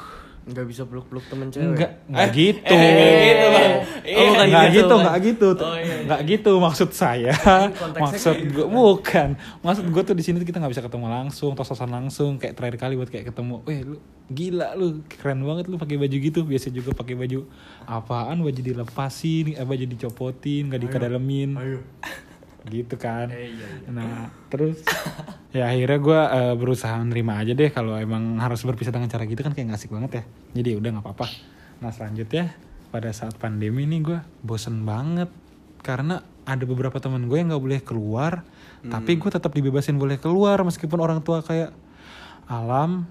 nggak 0.51 0.67
bisa 0.67 0.83
peluk 0.85 1.07
peluk 1.07 1.23
temen 1.27 1.49
cewek? 1.49 1.79
Nggak 1.79 1.91
nggak 2.11 2.29
gitu. 2.35 2.75
eh, 2.75 3.23
gitu, 3.23 3.47
Bang. 3.49 3.73
Oh, 4.11 4.25
bukan 4.31 4.47
nggak 4.51 4.65
gitu, 4.67 4.77
gitu, 4.77 4.91
Bang. 4.91 5.03
nggak 5.03 5.17
gitu, 5.23 5.49
Oh, 5.51 5.77
iya, 5.79 5.85
iya. 5.87 5.97
nggak 6.07 6.21
gitu 6.27 6.53
maksud 6.59 6.91
saya. 6.93 7.33
konteksnya 7.33 8.03
maksud 8.03 8.37
gue 8.51 8.67
bukan, 8.67 9.29
maksud 9.63 9.85
gue 9.87 10.03
tuh 10.03 10.15
di 10.19 10.23
sini 10.27 10.37
tuh 10.39 10.47
kita 10.47 10.59
nggak 10.59 10.73
bisa 10.75 10.83
ketemu 10.83 11.07
langsung, 11.09 11.55
tos-tosan 11.55 11.89
langsung, 11.89 12.37
kayak 12.37 12.59
terakhir 12.59 12.77
kali 12.77 12.95
buat 12.99 13.09
kayak 13.09 13.31
ketemu, 13.31 13.63
weh 13.65 13.81
lu 13.81 13.97
gila 14.31 14.79
lu, 14.79 15.03
keren 15.11 15.43
banget 15.43 15.67
lu 15.67 15.75
pakai 15.75 15.99
baju 15.99 16.17
gitu, 16.17 16.47
biasa 16.47 16.71
juga 16.71 16.95
pakai 16.95 17.19
baju 17.19 17.51
apaan, 17.83 18.39
baju 18.39 18.61
dilepasin, 18.61 19.55
eh, 19.55 19.67
baju 19.67 19.85
dicopotin, 19.87 20.71
nggak 20.71 20.81
dikadalemin, 20.87 21.51
ayo 21.59 21.79
gitu 22.69 23.01
kan. 23.01 23.33
Eh, 23.33 23.57
iya, 23.57 23.69
iya. 23.81 23.89
Nah 23.89 24.29
terus 24.53 24.85
ya 25.57 25.73
akhirnya 25.73 25.99
gue 26.03 26.21
berusaha 26.61 27.01
nerima 27.01 27.41
aja 27.41 27.57
deh 27.57 27.73
kalau 27.73 27.97
emang 27.97 28.37
harus 28.37 28.61
berpisah 28.67 28.93
dengan 28.93 29.09
cara 29.09 29.25
gitu 29.25 29.41
kan 29.41 29.57
kayak 29.57 29.73
nggak 29.73 29.81
asik 29.81 29.95
banget 29.95 30.11
ya. 30.21 30.23
Jadi 30.61 30.71
udah 30.77 30.89
nggak 30.99 31.05
apa-apa. 31.09 31.27
Nah 31.81 31.91
selanjutnya 31.95 32.53
pada 32.91 33.09
saat 33.15 33.39
pandemi 33.41 33.87
ini 33.87 34.03
gue 34.05 34.21
bosen 34.45 34.85
banget 34.85 35.33
karena 35.81 36.21
ada 36.45 36.67
beberapa 36.67 36.99
teman 36.99 37.31
gue 37.31 37.39
yang 37.39 37.49
nggak 37.55 37.63
boleh 37.63 37.81
keluar, 37.81 38.43
tapi 38.83 39.17
gue 39.17 39.31
tetap 39.31 39.55
dibebasin 39.55 39.97
boleh 39.97 40.19
keluar 40.19 40.59
meskipun 40.67 40.99
orang 40.99 41.23
tua 41.23 41.41
kayak 41.47 41.71
alam 42.51 43.07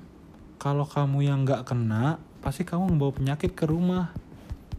kalau 0.59 0.83
kamu 0.83 1.23
yang 1.23 1.47
nggak 1.47 1.63
kena 1.63 2.19
pasti 2.43 2.67
kamu 2.67 2.91
membawa 2.91 3.15
penyakit 3.15 3.55
ke 3.55 3.63
rumah 3.63 4.11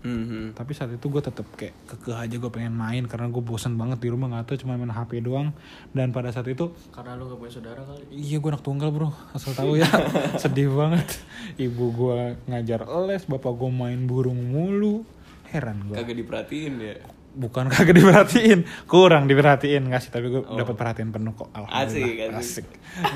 Hmm, 0.01 0.25
hmm. 0.25 0.47
tapi 0.57 0.73
saat 0.73 0.89
itu 0.97 1.13
gue 1.13 1.21
tetap 1.21 1.45
kayak 1.61 1.77
kekeh 1.85 2.17
aja 2.17 2.37
gue 2.41 2.49
pengen 2.49 2.73
main 2.73 3.05
karena 3.05 3.29
gue 3.29 3.45
bosan 3.45 3.77
banget 3.77 4.01
di 4.01 4.09
rumah 4.09 4.33
nggak 4.33 4.49
tahu 4.49 4.57
cuma 4.65 4.81
main 4.81 4.89
HP 4.89 5.21
doang. 5.21 5.53
Dan 5.93 6.17
pada 6.17 6.33
saat 6.33 6.49
itu 6.49 6.73
karena 6.89 7.21
lu 7.21 7.29
gak 7.29 7.37
punya 7.37 7.53
saudara 7.53 7.85
kali? 7.85 8.09
Iya 8.09 8.41
gue 8.41 8.51
anak 8.51 8.65
tunggal 8.65 8.89
bro. 8.89 9.13
Asal 9.37 9.53
tahu 9.53 9.77
ya. 9.77 9.89
Sedih 10.43 10.73
banget. 10.73 11.05
Ibu 11.61 11.85
gue 11.93 12.19
ngajar 12.49 12.89
les 13.05 13.25
bapak 13.29 13.53
gue 13.53 13.71
main 13.71 14.01
burung 14.09 14.41
mulu. 14.41 15.05
Heran 15.53 15.85
gue 15.85 15.99
Kagak 16.01 16.17
diperhatiin 16.17 16.75
ya. 16.81 16.97
Bukan 17.35 17.69
kagak 17.73 17.97
diperhatiin. 17.97 18.67
Kurang 18.87 19.31
diperhatiin. 19.31 19.87
Nggak 19.87 20.01
sih 20.07 20.11
tapi 20.13 20.31
gue 20.31 20.43
dapat 20.43 20.75
perhatian 20.75 21.15
penuh 21.15 21.35
kok. 21.35 21.49
Alhamdulillah. 21.55 22.39
Asik, 22.39 22.67
asik. 22.67 22.67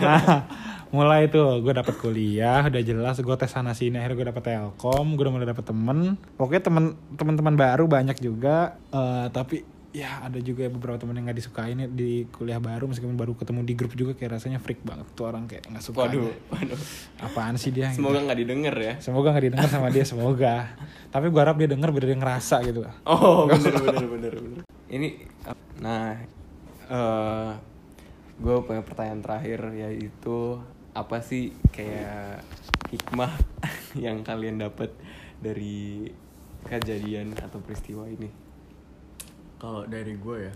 nah 0.00 0.46
mulai 0.96 1.26
tuh. 1.32 1.60
Gue 1.60 1.74
dapat 1.74 1.94
kuliah 1.98 2.64
udah 2.66 2.82
jelas. 2.82 3.18
Gue 3.20 3.34
tes 3.34 3.50
sana 3.50 3.74
sini 3.74 3.98
akhirnya 3.98 4.16
gue 4.16 4.26
dapet 4.30 4.42
telkom. 4.46 5.18
Gue 5.18 5.24
udah 5.26 5.34
mulai 5.34 5.48
dapet 5.48 5.64
temen. 5.66 6.20
Pokoknya 6.38 6.62
temen 6.62 6.84
teman-teman 7.18 7.54
baru 7.58 7.84
banyak 7.90 8.18
juga. 8.22 8.78
Eh, 8.94 9.26
tapi 9.34 9.73
ya 9.94 10.18
ada 10.20 10.42
juga 10.42 10.66
beberapa 10.66 10.98
temen 10.98 11.14
yang 11.14 11.30
nggak 11.30 11.38
disukain 11.38 11.78
ya 11.78 11.86
di 11.86 12.26
kuliah 12.28 12.58
baru 12.58 12.90
meskipun 12.90 13.14
baru 13.14 13.32
ketemu 13.32 13.62
di 13.62 13.74
grup 13.74 13.94
juga 13.94 14.12
kayak 14.12 14.34
rasanya 14.34 14.58
freak 14.58 14.82
banget 14.82 15.06
tuh 15.14 15.24
orang 15.24 15.46
kayak 15.46 15.70
nggak 15.70 15.80
suka 15.80 16.10
Waduh, 16.10 16.34
waduh. 16.50 16.80
apaan 17.22 17.54
sih 17.54 17.70
dia 17.70 17.94
Semoga 17.94 18.18
nggak 18.20 18.36
didengar 18.36 18.74
ya. 18.74 18.98
semoga 18.98 19.30
nggak 19.30 19.44
didengar 19.46 19.70
sama 19.70 19.88
dia 19.88 20.02
semoga 20.02 20.74
tapi 21.14 21.30
gue 21.30 21.38
harap 21.38 21.54
dia 21.54 21.70
denger 21.70 21.88
biar 21.88 22.04
dia 22.04 22.18
ngerasa 22.18 22.56
gitu 22.64 22.82
Oh, 23.06 23.46
bener 23.46 23.70
bener 23.72 24.04
bener 24.04 24.32
bener. 24.34 24.62
Ini 24.90 25.08
nah 25.78 26.18
eh 26.84 27.50
gue 28.34 28.56
punya 28.60 28.82
pertanyaan 28.82 29.22
terakhir 29.22 29.60
yaitu 29.72 30.58
apa 30.90 31.22
sih 31.22 31.54
kayak 31.70 32.42
hikmah 32.90 33.30
yang 34.04 34.26
kalian 34.26 34.58
dapat 34.58 34.90
dari 35.38 36.10
kejadian 36.62 37.38
atau 37.38 37.62
peristiwa 37.62 38.06
ini? 38.06 38.26
Kalau 39.64 39.80
dari 39.88 40.12
gue 40.14 40.36
ya 40.42 40.52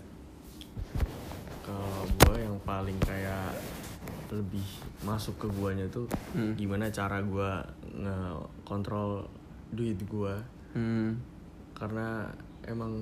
kalau 1.65 1.89
gue 2.05 2.35
yang 2.39 2.53
paling 2.61 2.93
kayak 3.01 3.57
lebih 4.29 4.61
masuk 5.01 5.33
ke 5.39 5.47
guanya 5.49 5.89
tuh 5.89 6.05
Hmm. 6.29 6.53
gimana 6.53 6.85
cara 6.89 7.17
gue 7.19 7.51
ngekontrol 7.97 9.25
duit 9.71 9.97
gue 9.99 10.33
Hmm. 10.69 11.17
karena 11.73 12.29
emang 12.63 13.01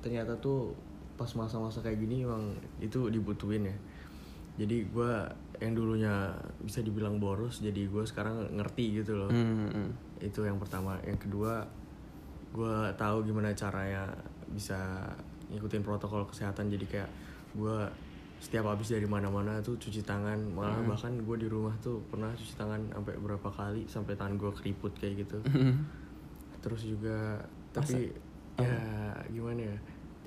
ternyata 0.00 0.32
tuh 0.38 0.72
pas 1.14 1.28
masa-masa 1.36 1.84
kayak 1.84 2.00
gini 2.00 2.24
emang 2.24 2.56
itu 2.80 3.12
dibutuhin 3.12 3.68
ya 3.68 3.76
jadi 4.56 4.88
gue 4.88 5.12
yang 5.60 5.76
dulunya 5.76 6.32
bisa 6.58 6.80
dibilang 6.80 7.20
boros 7.20 7.60
jadi 7.60 7.84
gue 7.86 8.04
sekarang 8.04 8.56
ngerti 8.56 9.04
gitu 9.04 9.20
loh 9.20 9.28
Hmm, 9.28 9.68
hmm. 9.68 9.90
itu 10.24 10.40
yang 10.42 10.56
pertama 10.56 10.96
yang 11.04 11.20
kedua 11.20 11.68
gue 12.52 12.76
tahu 12.96 13.20
gimana 13.22 13.52
caranya 13.52 14.08
bisa 14.48 15.04
ngikutin 15.52 15.84
protokol 15.84 16.24
kesehatan. 16.26 16.72
Jadi 16.72 16.84
kayak 16.88 17.10
gue 17.52 17.78
setiap 18.42 18.66
habis 18.66 18.90
dari 18.90 19.06
mana-mana 19.06 19.62
tuh 19.62 19.78
cuci 19.78 20.02
tangan. 20.02 20.40
Malah 20.50 20.82
bahkan 20.82 21.14
gue 21.14 21.36
di 21.38 21.46
rumah 21.46 21.76
tuh 21.78 22.02
pernah 22.10 22.32
cuci 22.34 22.54
tangan 22.58 22.80
sampai 22.90 23.14
berapa 23.20 23.48
kali 23.52 23.86
sampai 23.86 24.18
tangan 24.18 24.34
gue 24.40 24.50
keriput 24.56 24.92
kayak 24.98 25.28
gitu. 25.28 25.38
Hmm. 25.48 25.86
terus 26.62 26.86
juga 26.86 27.42
tapi 27.74 28.06
ya 28.54 28.78
gimana 29.26 29.66
ya 29.66 29.76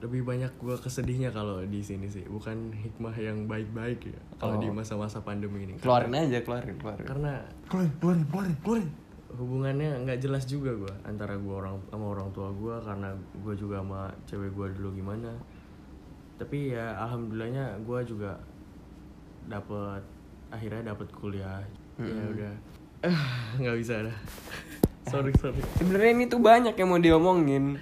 lebih 0.03 0.27
banyak 0.27 0.51
gue 0.59 0.75
kesedihnya 0.75 1.31
kalau 1.31 1.63
di 1.63 1.79
sini 1.79 2.11
sih. 2.11 2.27
Bukan 2.27 2.75
hikmah 2.75 3.15
yang 3.15 3.47
baik-baik 3.47 4.11
ya 4.11 4.19
kalau 4.35 4.59
di 4.59 4.67
masa-masa 4.67 5.23
pandemi 5.23 5.63
ini. 5.63 5.79
Keluarin 5.79 6.11
aja, 6.11 6.43
keluarin, 6.43 6.75
keluarin. 6.75 7.07
karena 7.07 7.33
keluarin 7.71 7.95
keluarin 7.95 8.25
keluarin 8.27 8.57
keluarin 8.59 8.89
hubungannya 9.35 10.01
nggak 10.07 10.19
jelas 10.23 10.47
juga 10.47 10.71
gue 10.75 10.93
antara 11.03 11.35
gue 11.35 11.53
orang 11.53 11.77
sama 11.91 12.05
orang 12.15 12.29
tua 12.31 12.49
gue 12.55 12.75
karena 12.83 13.09
gue 13.15 13.53
juga 13.59 13.83
sama 13.83 14.01
cewek 14.27 14.51
gue 14.55 14.67
dulu 14.79 14.89
gimana. 14.95 15.31
Tapi 16.35 16.75
ya 16.75 16.95
alhamdulillahnya 17.03 17.79
gue 17.83 17.99
juga 18.07 18.39
dapet 19.47 20.01
akhirnya 20.51 20.95
dapet 20.95 21.07
kuliah. 21.11 21.61
Ya 21.99 22.25
udah. 22.31 22.53
Ah, 23.05 23.27
nggak 23.61 23.77
bisa 23.79 24.07
dah. 24.07 24.17
Sorry 25.11 25.29
sorry. 25.37 25.61
Sebenarnya 25.77 26.11
ini 26.17 26.25
tuh 26.25 26.41
banyak 26.41 26.73
yang 26.73 26.89
mau 26.89 26.97
diomongin. 26.97 27.77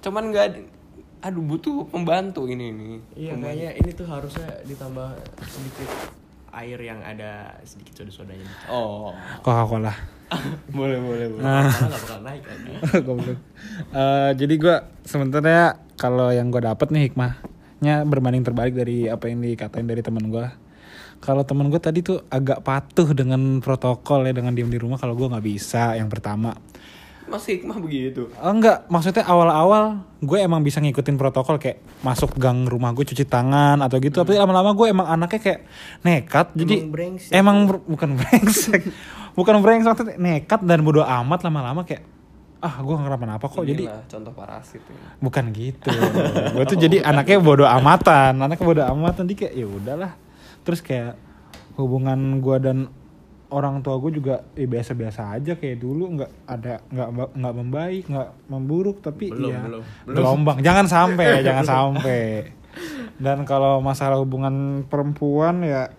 Cuman 0.00 0.32
nggak 0.32 0.72
aduh 1.22 1.44
butuh 1.44 1.86
pembantu 1.86 2.50
ini 2.50 2.74
nih. 2.74 2.96
iya 3.14 3.32
kayaknya 3.38 3.70
ini 3.78 3.90
tuh 3.94 4.08
harusnya 4.10 4.48
ditambah 4.66 5.14
sedikit 5.46 5.86
air 6.50 6.80
yang 6.82 6.98
ada 6.98 7.60
sedikit 7.62 8.02
soda-sodanya. 8.02 8.48
Oh. 8.66 9.14
coca 9.44 9.62
cola 9.68 9.94
boleh, 10.78 10.98
boleh, 10.98 11.26
boleh. 11.28 11.42
malah 11.42 11.68
nggak 11.68 11.92
bakal 11.98 12.18
naik 12.20 12.42
kan 12.42 12.58
Goblok. 13.06 13.38
Eh, 13.90 14.30
jadi 14.36 14.54
gue 14.54 14.76
sebenarnya 15.02 15.64
kalau 15.94 16.28
yang 16.28 16.48
gue 16.48 16.60
dapet 16.60 16.88
nih 16.88 17.08
hikmahnya 17.08 18.04
berbanding 18.04 18.42
terbalik 18.42 18.72
dari 18.72 19.06
apa 19.06 19.26
yang 19.26 19.40
dikatain 19.40 19.84
dari 19.84 20.00
temen 20.00 20.28
gue. 20.28 20.46
kalau 21.18 21.46
temen 21.46 21.70
gue 21.70 21.78
tadi 21.78 22.02
tuh 22.02 22.26
agak 22.26 22.60
patuh 22.60 23.06
dengan 23.12 23.38
protokol 23.58 24.26
ya 24.26 24.34
dengan 24.34 24.50
diem 24.52 24.66
di 24.66 24.74
rumah 24.74 24.98
kalau 24.98 25.14
gue 25.14 25.30
nggak 25.30 25.46
bisa 25.46 25.94
yang 25.94 26.10
pertama 26.10 26.50
Mas 27.22 27.46
hikmah 27.46 27.78
begitu. 27.78 28.28
Oh, 28.34 28.50
enggak, 28.50 28.84
maksudnya 28.90 29.22
awal-awal 29.22 30.02
gue 30.18 30.36
emang 30.36 30.60
bisa 30.60 30.82
ngikutin 30.82 31.14
protokol 31.14 31.56
kayak 31.56 31.78
masuk 32.02 32.34
gang 32.34 32.66
rumah 32.66 32.90
gue 32.90 33.06
cuci 33.06 33.24
tangan 33.24 33.78
atau 33.78 34.02
gitu. 34.02 34.20
Tapi 34.20 34.34
lama-lama 34.34 34.74
gue 34.74 34.90
emang 34.90 35.06
anaknya 35.06 35.38
kayak 35.40 35.60
nekat. 36.02 36.50
Jadi 36.52 36.82
Emang 36.82 36.90
brengsek. 36.90 37.30
emang 37.32 37.56
bukan 37.86 38.10
brengsek, 38.18 38.82
bukan 39.32 39.60
brengsek 39.60 39.88
maksudnya 39.88 40.16
nekat 40.18 40.60
dan 40.64 40.80
bodo 40.84 41.02
amat 41.02 41.40
lama-lama 41.48 41.82
kayak 41.82 42.04
ah 42.62 42.78
gue 42.78 42.94
nggak 42.94 43.10
kenapa-napa 43.10 43.46
kok. 43.50 43.66
Jadi 43.66 43.90
Inilah 43.90 44.06
contoh 44.06 44.32
parasit 44.38 44.82
ya. 44.86 44.94
bukan 45.18 45.44
gitu. 45.50 45.90
gue 46.54 46.64
tuh 46.70 46.78
jadi 46.78 47.02
anaknya 47.02 47.42
bodo 47.42 47.66
amatan, 47.66 48.38
anaknya 48.38 48.62
bodo 48.62 48.82
amatan. 48.86 49.26
Jadi 49.26 49.34
kayak 49.34 49.54
ya 49.58 49.66
udahlah. 49.66 50.12
Terus 50.62 50.78
kayak 50.78 51.18
hubungan 51.74 52.38
gue 52.38 52.56
dan 52.62 52.78
orang 53.52 53.82
tua 53.84 54.00
gue 54.00 54.14
juga 54.16 54.46
ya 54.56 54.64
biasa-biasa 54.64 55.36
aja 55.36 55.52
kayak 55.60 55.76
dulu 55.76 56.16
nggak 56.16 56.30
ada 56.48 56.80
nggak 56.88 57.08
nggak 57.36 57.54
membaik 57.60 58.04
nggak 58.08 58.30
memburuk 58.48 59.04
tapi 59.04 59.28
Belum, 59.28 59.52
ya 59.52 59.60
belum, 59.60 59.82
belum. 60.08 60.14
gelombang 60.16 60.58
jangan 60.64 60.86
sampai 60.88 61.28
jangan 61.46 61.64
sampai 61.68 62.48
dan 63.20 63.44
kalau 63.44 63.84
masalah 63.84 64.16
hubungan 64.16 64.88
perempuan 64.88 65.60
ya 65.60 65.92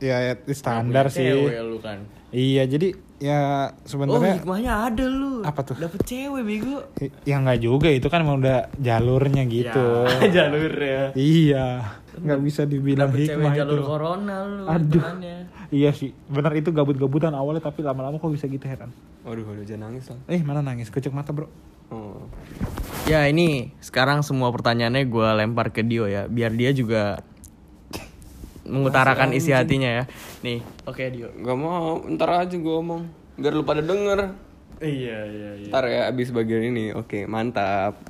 ya, 0.00 0.32
ya 0.32 0.34
standar 0.56 1.12
sih 1.12 1.28
lu 1.28 1.76
kan. 1.84 2.08
Iya 2.34 2.66
jadi 2.66 2.90
ya 3.16 3.40
Oh 3.64 3.86
sebenarnya 3.86 4.36
hikmahnya 4.36 4.72
ada 4.84 5.04
lu. 5.06 5.40
Apa 5.40 5.62
tuh? 5.62 5.78
Dapet 5.78 6.02
cewek 6.02 6.42
bego. 6.42 6.82
ya 7.22 7.38
nggak 7.38 7.58
juga 7.58 7.88
itu 7.88 8.04
kan 8.04 8.20
emang 8.20 8.38
udah 8.38 8.68
jalurnya 8.76 9.46
gitu 9.46 9.86
Ya, 10.20 10.28
jalur 10.42 10.72
ya. 10.74 11.02
iya 11.14 11.66
nggak 12.14 12.40
bisa 12.40 12.62
dibilang 12.62 13.08
Dapet 13.08 13.26
cewek 13.26 13.38
hikmah 13.40 13.54
jalur 13.54 13.74
itu 13.76 13.86
corona 13.86 14.36
lu. 14.44 14.62
Aduh. 14.64 14.82
hitungannya. 14.98 15.36
iya 15.70 15.90
sih 15.90 16.10
benar 16.26 16.52
itu 16.52 16.68
gabut-gabutan 16.68 17.32
awalnya 17.32 17.62
tapi 17.62 17.80
lama-lama 17.80 18.18
kok 18.18 18.28
bisa 18.28 18.44
gitu 18.44 18.62
heran 18.64 18.90
Waduh, 19.22 19.40
waduh, 19.42 19.64
jangan 19.64 19.88
nangis 19.88 20.04
lah. 20.06 20.18
eh 20.26 20.40
mana 20.40 20.60
nangis 20.60 20.90
kucek 20.90 21.10
mata 21.10 21.30
bro 21.30 21.46
Oh. 21.86 22.16
Ya 23.04 23.24
ini 23.24 23.76
sekarang 23.78 24.20
semua 24.20 24.48
pertanyaannya 24.48 25.04
gue 25.04 25.28
lempar 25.36 25.68
ke 25.68 25.80
Dio 25.80 26.04
ya, 26.04 26.24
biar 26.26 26.50
dia 26.50 26.72
juga 26.72 27.20
mengutarakan 28.64 29.36
isi 29.36 29.52
hatinya 29.52 30.02
ya. 30.02 30.04
Nih, 30.40 30.60
oke 30.88 31.04
Dio. 31.12 31.28
Gak 31.30 31.58
mau, 31.58 32.00
ntar 32.08 32.44
aja 32.44 32.56
gue 32.56 32.74
ngomong. 32.74 33.06
Biar 33.36 33.52
lu 33.52 33.64
pada 33.64 33.84
denger. 33.84 34.34
Iya 34.82 35.18
iya 35.30 35.50
iya. 35.60 35.68
Ntar 35.70 35.84
ya 35.86 36.00
abis 36.10 36.34
bagian 36.34 36.64
ini. 36.74 36.92
Oke, 36.96 37.28
mantap. 37.30 38.00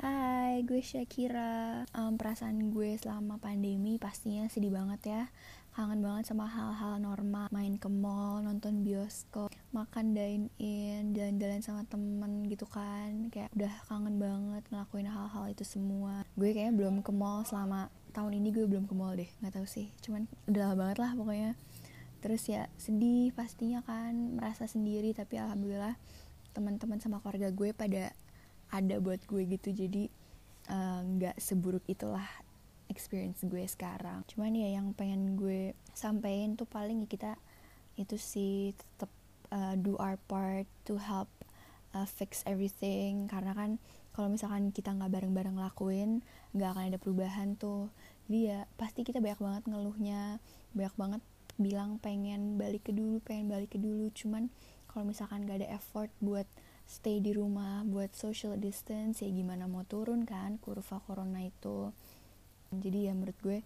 Hai, 0.00 0.64
gue 0.64 0.80
Shakira. 0.80 1.84
Em, 1.92 2.16
perasaan 2.16 2.72
gue 2.72 2.96
selama 2.96 3.36
pandemi 3.36 4.00
pastinya 4.00 4.48
sedih 4.48 4.72
banget 4.72 5.00
ya. 5.04 5.22
Kangen 5.70 6.02
banget 6.02 6.34
sama 6.34 6.50
hal-hal 6.50 6.98
normal, 6.98 7.46
main 7.54 7.78
ke 7.78 7.86
mall, 7.86 8.42
nonton 8.42 8.82
bioskop, 8.82 9.54
makan 9.70 10.18
dine 10.18 10.50
in, 10.58 11.14
jalan-jalan 11.14 11.62
sama 11.62 11.86
temen 11.86 12.42
gitu 12.50 12.66
kan. 12.66 13.30
Kayak 13.30 13.54
udah 13.54 13.70
kangen 13.86 14.18
banget 14.18 14.66
ngelakuin 14.74 15.06
hal-hal 15.06 15.46
itu 15.46 15.62
semua. 15.62 16.26
Gue 16.34 16.50
kayaknya 16.50 16.74
belum 16.74 17.06
ke 17.06 17.14
mall 17.14 17.46
selama 17.46 17.86
tahun 18.10 18.42
ini 18.42 18.50
gue 18.50 18.66
belum 18.66 18.90
ke 18.90 18.94
mall 18.98 19.14
deh, 19.14 19.30
nggak 19.38 19.62
tahu 19.62 19.66
sih. 19.70 19.94
Cuman 20.02 20.26
udah 20.50 20.74
lama 20.74 20.74
banget 20.74 20.98
lah 20.98 21.10
pokoknya. 21.14 21.50
Terus 22.18 22.42
ya 22.50 22.66
sedih 22.74 23.30
pastinya 23.30 23.86
kan, 23.86 24.12
merasa 24.36 24.66
sendiri 24.66 25.14
tapi 25.14 25.38
alhamdulillah 25.38 25.94
teman-teman 26.50 26.98
sama 26.98 27.22
keluarga 27.22 27.54
gue 27.54 27.70
pada 27.70 28.10
ada 28.74 28.96
buat 28.98 29.22
gue 29.26 29.42
gitu 29.54 29.70
jadi 29.70 30.10
eh, 30.70 31.00
nggak 31.14 31.38
seburuk 31.38 31.86
itulah 31.86 32.26
experience 32.90 33.46
gue 33.46 33.62
sekarang. 33.64 34.26
Cuman 34.26 34.52
ya 34.52 34.68
yang 34.76 34.92
pengen 34.92 35.38
gue 35.38 35.72
sampein 35.94 36.58
tuh 36.58 36.66
paling 36.66 37.06
ya 37.06 37.08
kita 37.08 37.32
itu 37.94 38.18
sih 38.18 38.74
tetap 38.74 39.10
uh, 39.54 39.78
do 39.78 39.94
our 39.96 40.18
part 40.26 40.66
to 40.82 40.98
help 40.98 41.30
uh, 41.94 42.04
fix 42.04 42.42
everything. 42.44 43.30
Karena 43.30 43.54
kan 43.54 43.78
kalau 44.10 44.34
misalkan 44.34 44.74
kita 44.74 44.90
nggak 44.90 45.14
bareng-bareng 45.14 45.56
lakuin 45.56 46.20
nggak 46.52 46.70
akan 46.74 46.84
ada 46.90 46.98
perubahan 46.98 47.54
tuh. 47.54 47.88
Jadi 48.26 48.50
ya 48.50 48.66
pasti 48.74 49.06
kita 49.06 49.22
banyak 49.22 49.40
banget 49.40 49.62
ngeluhnya 49.70 50.42
banyak 50.74 50.94
banget 50.98 51.22
bilang 51.60 52.00
pengen 52.00 52.56
balik 52.56 52.88
ke 52.88 52.92
dulu 52.92 53.22
pengen 53.22 53.46
balik 53.46 53.72
ke 53.72 53.78
dulu. 53.78 54.10
Cuman 54.10 54.50
kalau 54.90 55.06
misalkan 55.06 55.46
gak 55.46 55.62
ada 55.62 55.70
effort 55.78 56.10
buat 56.18 56.50
stay 56.90 57.22
di 57.22 57.30
rumah 57.30 57.86
buat 57.86 58.10
social 58.18 58.58
distance 58.58 59.22
ya 59.22 59.30
gimana 59.30 59.70
mau 59.70 59.86
turun 59.86 60.26
kan 60.26 60.58
kurva 60.58 60.98
corona 61.06 61.38
itu 61.38 61.94
jadi 62.70 63.10
ya 63.10 63.12
menurut 63.18 63.38
gue 63.42 63.58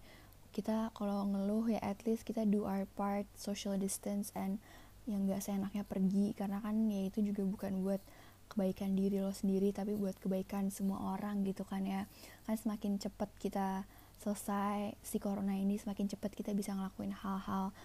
kita 0.55 0.89
kalau 0.95 1.27
ngeluh 1.27 1.67
ya 1.67 1.83
at 1.83 1.99
least 2.07 2.23
kita 2.23 2.47
do 2.47 2.63
our 2.63 2.87
part 2.95 3.27
social 3.35 3.75
distance 3.75 4.31
and 4.33 4.57
yang 5.05 5.27
gak 5.29 5.43
seenaknya 5.43 5.83
pergi. 5.85 6.31
Karena 6.31 6.63
kan 6.63 6.87
ya 6.87 7.05
itu 7.05 7.21
juga 7.21 7.43
bukan 7.43 7.83
buat 7.83 7.99
kebaikan 8.47 8.95
diri 8.95 9.19
lo 9.19 9.35
sendiri 9.35 9.75
tapi 9.75 9.97
buat 9.97 10.15
kebaikan 10.17 10.71
semua 10.71 11.17
orang 11.17 11.43
gitu 11.43 11.67
kan 11.67 11.83
ya. 11.83 12.07
Kan 12.47 12.55
semakin 12.55 12.97
cepat 12.97 13.29
kita 13.35 13.83
selesai 14.23 14.95
si 15.03 15.19
corona 15.19 15.59
ini 15.59 15.75
semakin 15.75 16.07
cepat 16.15 16.31
kita 16.31 16.55
bisa 16.55 16.71
ngelakuin 16.71 17.11
hal-hal 17.11 17.75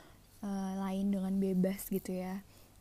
eh, 0.46 0.72
lain 0.78 1.11
dengan 1.11 1.35
bebas 1.42 1.90
gitu 1.90 2.14
ya 2.14 2.38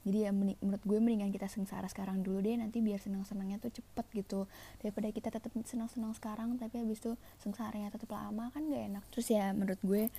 jadi 0.10 0.26
ya 0.26 0.32
menurut 0.34 0.82
gue 0.82 0.98
mendingan 0.98 1.30
kita 1.30 1.46
sengsara 1.46 1.86
sekarang 1.86 2.26
dulu 2.26 2.42
deh 2.42 2.58
nanti 2.58 2.82
biar 2.82 2.98
senang-senangnya 2.98 3.62
tuh 3.62 3.70
cepet 3.70 4.06
gitu. 4.18 4.50
Daripada 4.82 5.06
kita 5.14 5.30
tetap 5.30 5.54
senang-senang 5.54 6.18
sekarang 6.18 6.58
tapi 6.58 6.82
habis 6.82 6.98
itu 6.98 7.14
sengsaranya 7.38 7.94
tetap 7.94 8.10
lama 8.18 8.50
kan 8.50 8.66
gak 8.66 8.84
enak. 8.90 9.04
Terus 9.14 9.30
ya 9.30 9.54
menurut 9.54 9.78
gue 9.86 10.10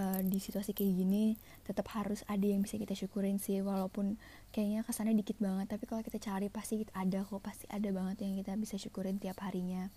eh, 0.00 0.20
di 0.24 0.38
situasi 0.40 0.72
kayak 0.72 0.92
gini 0.96 1.36
tetap 1.68 1.92
harus 1.92 2.24
ada 2.24 2.40
yang 2.40 2.64
bisa 2.64 2.80
kita 2.80 2.96
syukurin 2.96 3.36
sih 3.36 3.60
walaupun 3.60 4.16
kayaknya 4.48 4.80
kesannya 4.80 5.12
dikit 5.12 5.36
banget 5.36 5.68
tapi 5.76 5.84
kalau 5.84 6.00
kita 6.00 6.16
cari 6.16 6.48
pasti 6.48 6.80
ada 6.96 7.20
kok 7.20 7.44
pasti 7.44 7.68
ada 7.68 7.92
banget 7.92 8.24
yang 8.24 8.40
kita 8.40 8.56
bisa 8.56 8.80
syukurin 8.80 9.20
tiap 9.20 9.44
harinya. 9.44 9.92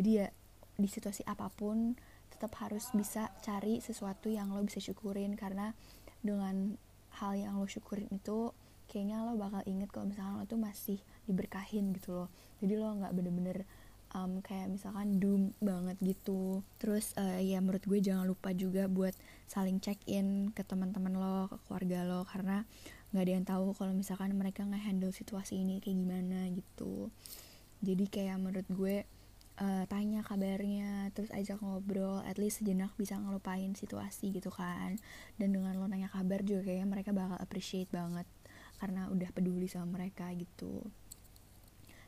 Jadi 0.00 0.10
ya 0.16 0.32
di 0.80 0.88
situasi 0.88 1.28
apa 1.28 1.52
pun 1.52 1.92
tetap 2.32 2.56
harus 2.64 2.88
bisa 2.96 3.28
cari 3.44 3.84
sesuatu 3.84 4.32
yang 4.32 4.48
lo 4.56 4.64
bisa 4.64 4.80
syukurin 4.80 5.36
karena 5.36 5.76
dengan 6.24 6.80
hal 7.20 7.34
yang 7.34 7.58
lo 7.58 7.66
syukurin 7.66 8.08
itu 8.14 8.54
kayaknya 8.88 9.22
lo 9.22 9.36
bakal 9.36 9.60
inget 9.68 9.92
kalau 9.92 10.08
misalkan 10.08 10.40
lo 10.40 10.44
tuh 10.48 10.58
masih 10.58 10.98
diberkahin 11.28 11.92
gitu 11.92 12.16
loh. 12.16 12.28
Jadi 12.64 12.74
lo 12.80 12.96
nggak 12.96 13.12
bener-bener 13.12 13.68
um, 14.16 14.40
kayak 14.40 14.72
misalkan 14.72 15.20
doom 15.20 15.52
banget 15.60 15.96
gitu. 16.00 16.64
Terus 16.80 17.12
eh, 17.20 17.44
ya 17.44 17.60
menurut 17.60 17.84
gue 17.84 17.98
jangan 18.00 18.24
lupa 18.24 18.52
juga 18.56 18.88
buat 18.88 19.12
saling 19.48 19.80
check 19.82 20.00
in 20.08 20.52
ke 20.56 20.64
teman-teman 20.64 21.14
lo 21.16 21.52
ke 21.52 21.56
keluarga 21.68 22.08
lo. 22.08 22.24
Karena 22.24 22.64
nggak 23.12 23.24
ada 23.24 23.32
yang 23.32 23.46
tahu 23.46 23.66
kalau 23.76 23.92
misalkan 23.96 24.32
mereka 24.36 24.64
nge-handle 24.64 25.12
situasi 25.12 25.60
ini 25.60 25.80
kayak 25.80 25.96
gimana 25.96 26.48
gitu. 26.52 27.12
Jadi 27.84 28.04
kayak 28.10 28.36
menurut 28.40 28.68
gue 28.72 28.96
eh, 29.58 29.84
tanya 29.90 30.20
kabarnya 30.24 31.12
terus 31.12 31.28
ajak 31.34 31.60
ngobrol 31.60 32.22
at 32.24 32.38
least 32.40 32.62
sejenak 32.62 32.94
bisa 32.96 33.20
ngelupain 33.20 33.76
situasi 33.76 34.32
gitu 34.32 34.48
kan. 34.48 34.96
Dan 35.36 35.52
dengan 35.52 35.76
lo 35.76 35.84
nanya 35.84 36.08
kabar 36.08 36.40
juga 36.40 36.68
kayaknya 36.68 36.88
mereka 36.88 37.10
bakal 37.12 37.36
appreciate 37.36 37.90
banget 37.92 38.24
karena 38.78 39.10
udah 39.10 39.30
peduli 39.34 39.66
sama 39.66 39.98
mereka 39.98 40.30
gitu. 40.34 40.86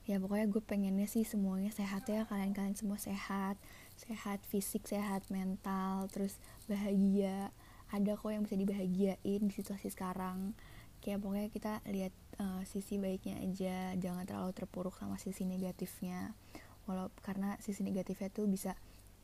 Ya 0.08 0.18
pokoknya 0.18 0.50
gue 0.50 0.62
pengennya 0.64 1.06
sih 1.06 1.22
semuanya 1.22 1.70
sehat 1.70 2.08
ya 2.10 2.26
kalian-kalian 2.26 2.74
semua 2.74 2.98
sehat. 2.98 3.60
Sehat 3.94 4.42
fisik 4.48 4.88
sehat 4.88 5.22
mental 5.30 6.10
terus 6.10 6.34
bahagia. 6.66 7.54
Ada 7.94 8.18
kok 8.18 8.34
yang 8.34 8.42
bisa 8.42 8.58
dibahagiain 8.58 9.42
di 9.46 9.52
situasi 9.54 9.92
sekarang. 9.92 10.56
Kayak 10.98 11.22
pokoknya 11.22 11.48
kita 11.54 11.72
lihat 11.86 12.14
eh, 12.42 12.62
sisi 12.66 12.98
baiknya 12.98 13.38
aja. 13.38 13.94
Jangan 14.02 14.24
terlalu 14.26 14.50
terpuruk 14.50 14.98
sama 14.98 15.14
sisi 15.20 15.46
negatifnya. 15.46 16.32
Walau 16.90 17.12
karena 17.22 17.54
sisi 17.62 17.86
negatifnya 17.86 18.34
tuh 18.34 18.50
bisa 18.50 18.74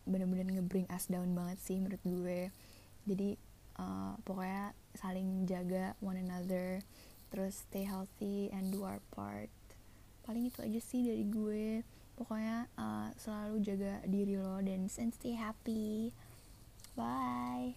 bener-bener 0.07 0.47
nge-bring 0.55 0.87
us 0.93 1.11
down 1.11 1.35
banget 1.35 1.59
sih 1.67 1.83
menurut 1.83 2.03
gue. 2.07 2.55
Jadi 3.11 3.35
eh, 3.81 4.15
pokoknya 4.23 4.71
saling 4.95 5.51
jaga 5.51 5.99
one 5.99 6.23
another 6.23 6.79
terus 7.37 7.69
stay 7.69 7.85
healthy 7.85 8.49
and 8.49 8.73
do 8.73 8.81
our 8.81 9.05
part. 9.13 9.53
Paling 10.25 10.49
itu 10.49 10.65
aja 10.65 10.81
sih 10.81 11.05
dari 11.05 11.29
gue. 11.29 11.85
Pokoknya 12.17 12.65
eh, 12.65 13.09
selalu 13.21 13.61
jaga 13.61 14.01
diri 14.09 14.41
lo 14.41 14.57
dan 14.65 14.89
and 14.89 15.13
stay 15.13 15.37
happy. 15.37 16.17
Bye. 16.97 17.77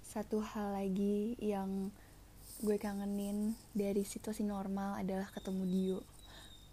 Satu 0.00 0.40
hal 0.40 0.80
lagi 0.80 1.36
yang 1.44 1.92
gue 2.64 2.80
kangenin 2.80 3.52
dari 3.76 4.00
situasi 4.00 4.48
normal 4.48 4.96
adalah 4.96 5.28
ketemu 5.28 5.62
Dio. 5.68 6.00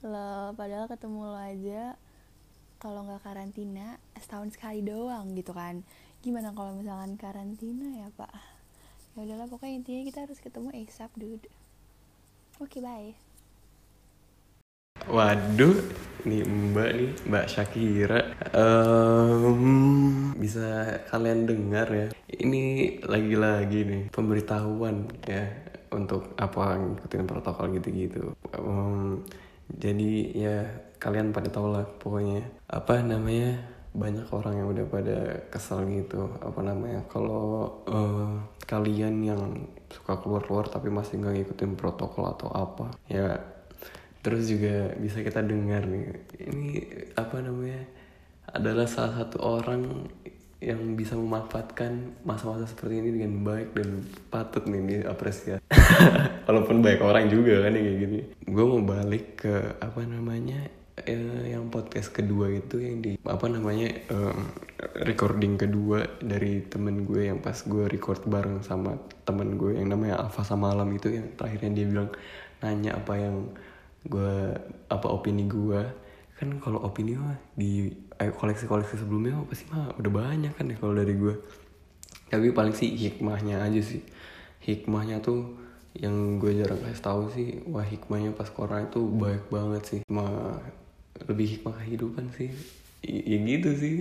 Lo 0.07 0.55
padahal 0.55 0.87
ketemu 0.87 1.27
lo 1.27 1.35
aja 1.35 1.99
kalau 2.79 3.03
nggak 3.03 3.27
karantina 3.27 3.99
setahun 4.15 4.55
sekali 4.55 4.79
doang 4.79 5.35
gitu 5.35 5.51
kan. 5.51 5.83
Gimana 6.23 6.55
kalau 6.55 6.79
misalkan 6.79 7.19
karantina 7.19 7.99
ya 7.99 8.07
pak 8.15 8.56
ya 9.17 9.25
udahlah 9.25 9.49
pokoknya 9.49 9.81
intinya 9.81 10.03
kita 10.05 10.19
harus 10.29 10.37
ketemu 10.37 10.69
ASAP 10.77 11.09
dude 11.17 11.49
oke 12.61 12.77
bye 12.77 13.17
Waduh, 15.07 15.77
nih 16.27 16.43
Mbak 16.43 16.89
nih, 16.99 17.11
Mbak 17.31 17.45
Shakira. 17.47 18.21
Em, 18.51 19.61
bisa 20.35 20.99
kalian 21.07 21.47
dengar 21.47 21.87
ya. 21.87 22.07
Ini 22.27 22.97
lagi-lagi 23.07 23.87
nih 23.87 24.03
pemberitahuan 24.11 25.07
ya 25.23 25.47
untuk 25.95 26.35
apa 26.35 26.75
ngikutin 26.75 27.23
protokol 27.23 27.79
gitu-gitu. 27.79 28.35
Em, 28.51 29.23
jadi 29.71 30.11
ya 30.35 30.57
kalian 30.99 31.31
pada 31.31 31.47
tau 31.53 31.71
lah 31.71 31.85
pokoknya 32.01 32.43
apa 32.67 32.99
namanya 32.99 33.76
banyak 33.97 34.29
orang 34.29 34.53
yang 34.61 34.67
udah 34.69 34.85
pada 34.85 35.17
kesel 35.49 35.81
gitu 35.89 36.29
apa 36.37 36.61
namanya 36.61 37.01
kalau 37.09 37.81
eh, 37.89 38.33
kalian 38.69 39.25
yang 39.25 39.41
suka 39.89 40.21
keluar-keluar 40.21 40.69
tapi 40.69 40.93
masih 40.93 41.17
nggak 41.17 41.33
ngikutin 41.41 41.73
protokol 41.73 42.29
atau 42.29 42.53
apa 42.53 42.93
ya 43.09 43.41
terus 44.21 44.45
juga 44.45 44.93
bisa 45.01 45.25
kita 45.25 45.41
dengar 45.41 45.89
nih 45.89 46.05
ini 46.45 46.67
apa 47.17 47.41
namanya 47.41 47.81
adalah 48.53 48.85
salah 48.85 49.25
satu 49.25 49.41
orang 49.41 50.07
yang 50.57 50.97
bisa 50.97 51.13
memanfaatkan 51.13 52.17
masa-masa 52.25 52.65
seperti 52.65 52.97
ini 52.97 53.09
dengan 53.21 53.45
baik 53.45 53.77
dan 53.77 54.01
patut 54.33 54.65
nih 54.65 55.05
diapresiasi. 55.05 55.61
Walaupun 56.49 56.81
banyak 56.81 57.01
orang 57.05 57.29
juga 57.29 57.61
kan 57.61 57.77
yang 57.77 57.85
kayak 57.85 57.99
gini. 58.01 58.19
Gue 58.49 58.65
mau 58.65 58.81
balik 58.81 59.45
ke 59.45 59.77
apa 59.77 60.01
namanya 60.01 60.65
eh, 61.07 61.55
yang 61.55 61.71
podcast 61.71 62.11
kedua 62.11 62.51
itu 62.51 62.83
yang 62.83 62.99
di 62.99 63.11
apa 63.23 63.47
namanya 63.47 63.87
em, 64.11 64.51
recording 65.07 65.55
kedua 65.55 66.19
dari 66.19 66.67
temen 66.67 67.07
gue 67.07 67.31
yang 67.31 67.39
pas 67.39 67.55
gue 67.55 67.87
record 67.87 68.27
bareng 68.27 68.61
sama 68.61 68.99
temen 69.23 69.55
gue 69.55 69.79
yang 69.79 69.87
namanya 69.87 70.19
Alfa 70.21 70.43
sama 70.43 70.75
Alam 70.75 70.91
itu 70.93 71.09
yang 71.09 71.33
terakhirnya 71.39 71.71
dia 71.71 71.85
bilang 71.87 72.09
nanya 72.59 72.99
apa 72.99 73.13
yang 73.15 73.55
gue 74.05 74.53
apa 74.91 75.07
opini 75.07 75.47
gue 75.47 75.81
kan 76.37 76.53
kalau 76.61 76.85
opini 76.85 77.17
mah 77.17 77.39
di 77.57 77.89
eh, 78.19 78.29
koleksi-koleksi 78.29 78.99
sebelumnya 78.99 79.39
mah 79.39 79.47
pasti 79.49 79.65
mah 79.73 79.95
udah 79.97 80.11
banyak 80.11 80.53
kan 80.53 80.69
ya 80.69 80.75
kalau 80.77 80.93
dari 80.93 81.17
gue 81.17 81.33
tapi 82.27 82.51
paling 82.51 82.75
sih 82.75 82.91
hikmahnya 82.95 83.63
aja 83.63 83.79
sih. 83.79 84.03
Hikmahnya 84.63 85.23
tuh 85.23 85.55
yang 85.97 86.37
gue 86.37 86.53
jarang 86.53 86.77
kasih 86.77 87.01
tahu 87.01 87.21
sih 87.33 87.47
wah 87.65 87.81
hikmahnya 87.81 88.35
pas 88.35 88.51
corona 88.51 88.85
itu 88.85 89.01
baik 89.07 89.47
banget 89.47 89.83
sih. 89.87 89.99
Hikmah 90.03 90.59
lebih 91.25 91.57
hikmah 91.57 91.75
kehidupan 91.81 92.29
sih 92.37 92.53
ya 93.01 93.37
gitu 93.41 93.69
sih. 93.73 93.97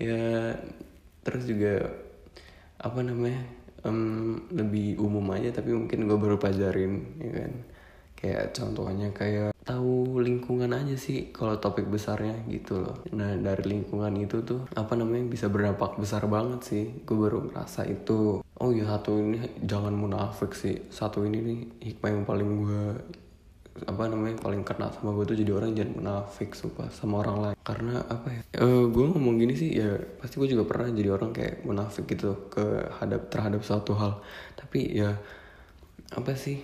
Ya 0.00 0.56
terus 1.20 1.44
juga 1.44 1.92
apa 2.80 3.04
namanya 3.04 3.44
em, 3.84 4.40
lebih 4.48 4.96
umum 4.96 5.24
aja 5.36 5.52
tapi 5.52 5.76
mungkin 5.76 6.08
gue 6.08 6.18
baru 6.18 6.36
pelajarin 6.40 7.20
ya 7.20 7.30
kan. 7.44 7.52
Kayak 8.20 8.52
contohnya 8.52 9.08
kayak 9.16 9.56
tahu 9.64 10.20
lingkungan 10.20 10.72
aja 10.76 10.92
sih 10.96 11.32
kalau 11.32 11.56
topik 11.56 11.88
besarnya 11.88 12.36
gitu 12.48 12.80
loh. 12.80 13.00
Nah 13.16 13.36
dari 13.36 13.76
lingkungan 13.76 14.12
itu 14.20 14.44
tuh 14.44 14.68
apa 14.76 14.92
namanya 14.96 15.24
bisa 15.28 15.48
berdampak 15.48 15.96
besar 15.96 16.24
banget 16.28 16.60
sih. 16.64 16.84
Gue 17.04 17.16
baru 17.28 17.48
ngerasa 17.48 17.88
itu 17.88 18.44
oh 18.44 18.70
ya 18.72 18.84
satu 18.84 19.16
ini 19.20 19.40
jangan 19.64 19.92
munafik 19.96 20.52
sih. 20.52 20.76
Satu 20.92 21.24
ini 21.24 21.38
nih 21.40 21.60
hikmah 21.92 22.10
yang 22.12 22.24
paling 22.28 22.50
gue 22.60 22.84
apa 23.86 24.10
namanya 24.10 24.36
paling 24.42 24.66
kena 24.66 24.90
sama 24.92 25.14
gue 25.14 25.24
tuh 25.30 25.38
jadi 25.38 25.52
orang 25.54 25.72
jangan 25.72 25.92
munafik 25.96 26.52
sumpah 26.52 26.90
sama 26.90 27.22
orang 27.22 27.36
lain. 27.40 27.56
Karena 27.62 28.02
apa 28.04 28.28
ya? 28.28 28.42
Eh 28.58 28.84
gue 28.90 29.04
ngomong 29.06 29.38
gini 29.38 29.54
sih 29.54 29.70
ya 29.78 29.96
pasti 30.18 30.42
gue 30.42 30.48
juga 30.50 30.66
pernah 30.66 30.90
jadi 30.90 31.10
orang 31.14 31.30
kayak 31.30 31.64
munafik 31.64 32.04
gitu 32.10 32.50
ke 32.50 32.90
hadap 32.98 33.30
terhadap 33.30 33.62
suatu 33.62 33.94
hal. 33.96 34.20
Tapi 34.58 35.00
ya 35.00 35.16
apa 36.12 36.32
sih? 36.34 36.60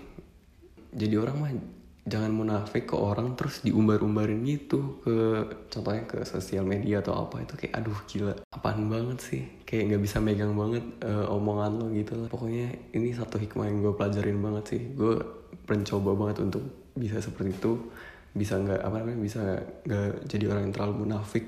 Jadi 0.97 1.15
orang 1.17 1.37
mah 1.39 1.53
jangan 2.07 2.31
munafik 2.31 2.87
ke 2.87 2.95
orang 2.95 3.35
terus 3.35 3.67
diumbar-umbarin 3.67 4.47
gitu 4.47 5.03
ke 5.03 5.43
contohnya 5.67 6.07
ke 6.07 6.23
sosial 6.23 6.63
media 6.63 7.03
atau 7.03 7.27
apa 7.27 7.43
itu 7.43 7.59
kayak 7.59 7.83
aduh 7.83 7.99
gila 8.07 8.35
apaan 8.51 8.87
banget 8.91 9.19
sih? 9.23 9.43
Kayak 9.63 9.95
nggak 9.95 10.03
bisa 10.03 10.19
megang 10.19 10.55
banget 10.59 10.85
eh, 11.03 11.27
omongan 11.31 11.73
lo 11.79 11.87
gitu 11.95 12.13
lah. 12.19 12.29
Pokoknya 12.29 12.75
ini 12.95 13.15
satu 13.15 13.39
hikmah 13.39 13.67
yang 13.71 13.79
gue 13.83 13.95
pelajarin 13.95 14.39
banget 14.43 14.65
sih. 14.75 14.83
Gue 14.95 15.23
mencoba 15.67 16.11
banget 16.15 16.47
untuk 16.47 16.86
bisa 16.97 17.21
seperti 17.21 17.53
itu 17.53 17.73
bisa 18.37 18.61
nggak 18.61 18.81
apa 18.85 18.97
namanya 19.01 19.21
bisa 19.25 19.41
nggak 19.89 20.29
jadi 20.29 20.45
orang 20.53 20.63
yang 20.69 20.75
terlalu 20.77 20.95
munafik. 21.09 21.47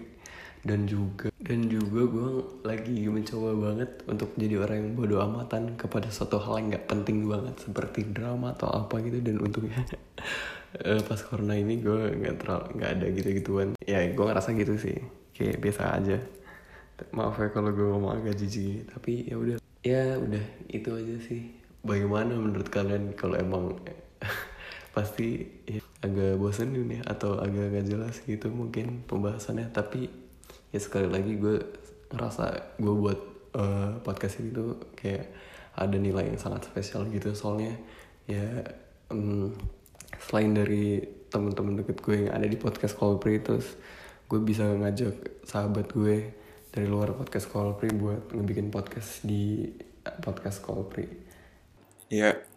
Dan 0.58 0.90
juga 0.90 1.30
dan 1.38 1.70
juga 1.70 2.02
gue 2.02 2.30
lagi 2.66 3.06
mencoba 3.06 3.54
banget 3.54 3.90
untuk 4.10 4.34
jadi 4.34 4.58
orang 4.58 4.76
yang 4.82 4.90
bodoh 4.98 5.22
amatan 5.22 5.78
kepada 5.78 6.10
suatu 6.10 6.42
hal 6.42 6.58
yang 6.58 6.74
nggak 6.74 6.86
penting 6.90 7.30
banget 7.30 7.54
seperti 7.62 8.10
drama 8.10 8.52
atau 8.58 8.66
apa 8.74 8.98
gitu. 9.06 9.22
Dan 9.22 9.38
untungnya 9.38 9.78
eh, 10.82 10.98
pas 11.06 11.20
corona 11.22 11.54
ini 11.54 11.78
gue 11.78 12.10
nggak 12.10 12.36
terlalu 12.42 12.66
nggak 12.74 12.90
ada 12.90 13.06
gitu 13.14 13.28
gituan 13.38 13.68
ya 13.86 14.02
gue 14.10 14.24
ngerasa 14.24 14.50
gitu 14.58 14.74
sih. 14.74 14.98
Kayak 15.30 15.62
biasa 15.62 15.82
aja. 15.94 16.18
Maaf 17.14 17.38
ya 17.38 17.48
kalau 17.54 17.70
gue 17.70 17.86
ngomong 17.86 18.18
agak 18.18 18.34
jijik. 18.42 18.90
Tapi 18.90 19.30
ya 19.30 19.38
udah. 19.38 19.56
Ya 19.86 20.18
udah 20.18 20.44
itu 20.66 20.90
aja 20.90 21.16
sih. 21.22 21.54
Bagaimana 21.86 22.34
menurut 22.34 22.66
kalian 22.66 23.14
kalau 23.14 23.38
emang 23.38 23.78
pasti 24.98 25.46
ya, 25.62 25.78
agak 26.02 26.34
bosenin 26.42 26.98
ya 26.98 27.02
atau 27.06 27.38
agak 27.38 27.70
gak 27.70 27.86
jelas 27.86 28.18
gitu 28.26 28.50
mungkin 28.50 29.06
pembahasannya. 29.06 29.70
Tapi 29.70 30.10
ya 30.74 30.80
sekali 30.82 31.06
lagi 31.06 31.38
gue 31.38 31.62
ngerasa 32.10 32.74
gue 32.82 32.94
buat 32.98 33.20
eh, 33.54 33.90
podcast 34.02 34.42
ini 34.42 34.50
tuh 34.50 34.90
kayak 34.98 35.30
ada 35.78 35.94
nilai 35.94 36.34
yang 36.34 36.40
sangat 36.42 36.66
spesial 36.66 37.06
gitu. 37.14 37.30
Soalnya 37.38 37.78
ya 38.26 38.66
em, 39.14 39.54
selain 40.18 40.50
dari 40.50 40.98
temen-temen 41.30 41.78
deket 41.78 42.02
gue 42.02 42.26
yang 42.26 42.34
ada 42.34 42.50
di 42.50 42.58
podcast 42.58 42.98
Kolpri 42.98 43.38
terus 43.38 43.78
gue 44.26 44.40
bisa 44.42 44.66
ngajak 44.66 45.46
sahabat 45.46 45.94
gue 45.94 46.34
dari 46.74 46.86
luar 46.90 47.14
podcast 47.14 47.46
Kolpri 47.46 47.94
buat 47.94 48.34
ngebikin 48.34 48.74
podcast 48.74 49.22
di 49.22 49.70
podcast 50.20 50.60
Kolpri. 50.64 51.06
Ya 52.08 52.47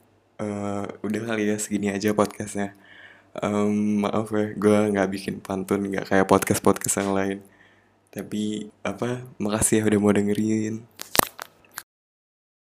eh, 0.42 0.84
udah 1.06 1.22
kali 1.30 1.42
ya 1.52 1.56
segini 1.64 1.88
aja 1.96 2.10
podcastnya. 2.20 2.74
Em, 3.44 4.04
maaf 4.04 4.28
ya 4.36 4.46
gue 4.64 4.78
nggak 4.92 5.10
bikin 5.16 5.36
pantun 5.46 5.82
nggak 5.90 6.06
kayak 6.10 6.28
podcast 6.32 6.62
podcast 6.66 6.96
yang 7.02 7.12
lain. 7.18 7.38
Tapi 8.14 8.68
apa 8.84 9.24
makasih 9.44 9.76
ya 9.82 9.84
udah 9.90 10.00
mau 10.04 10.14
dengerin 10.18 10.84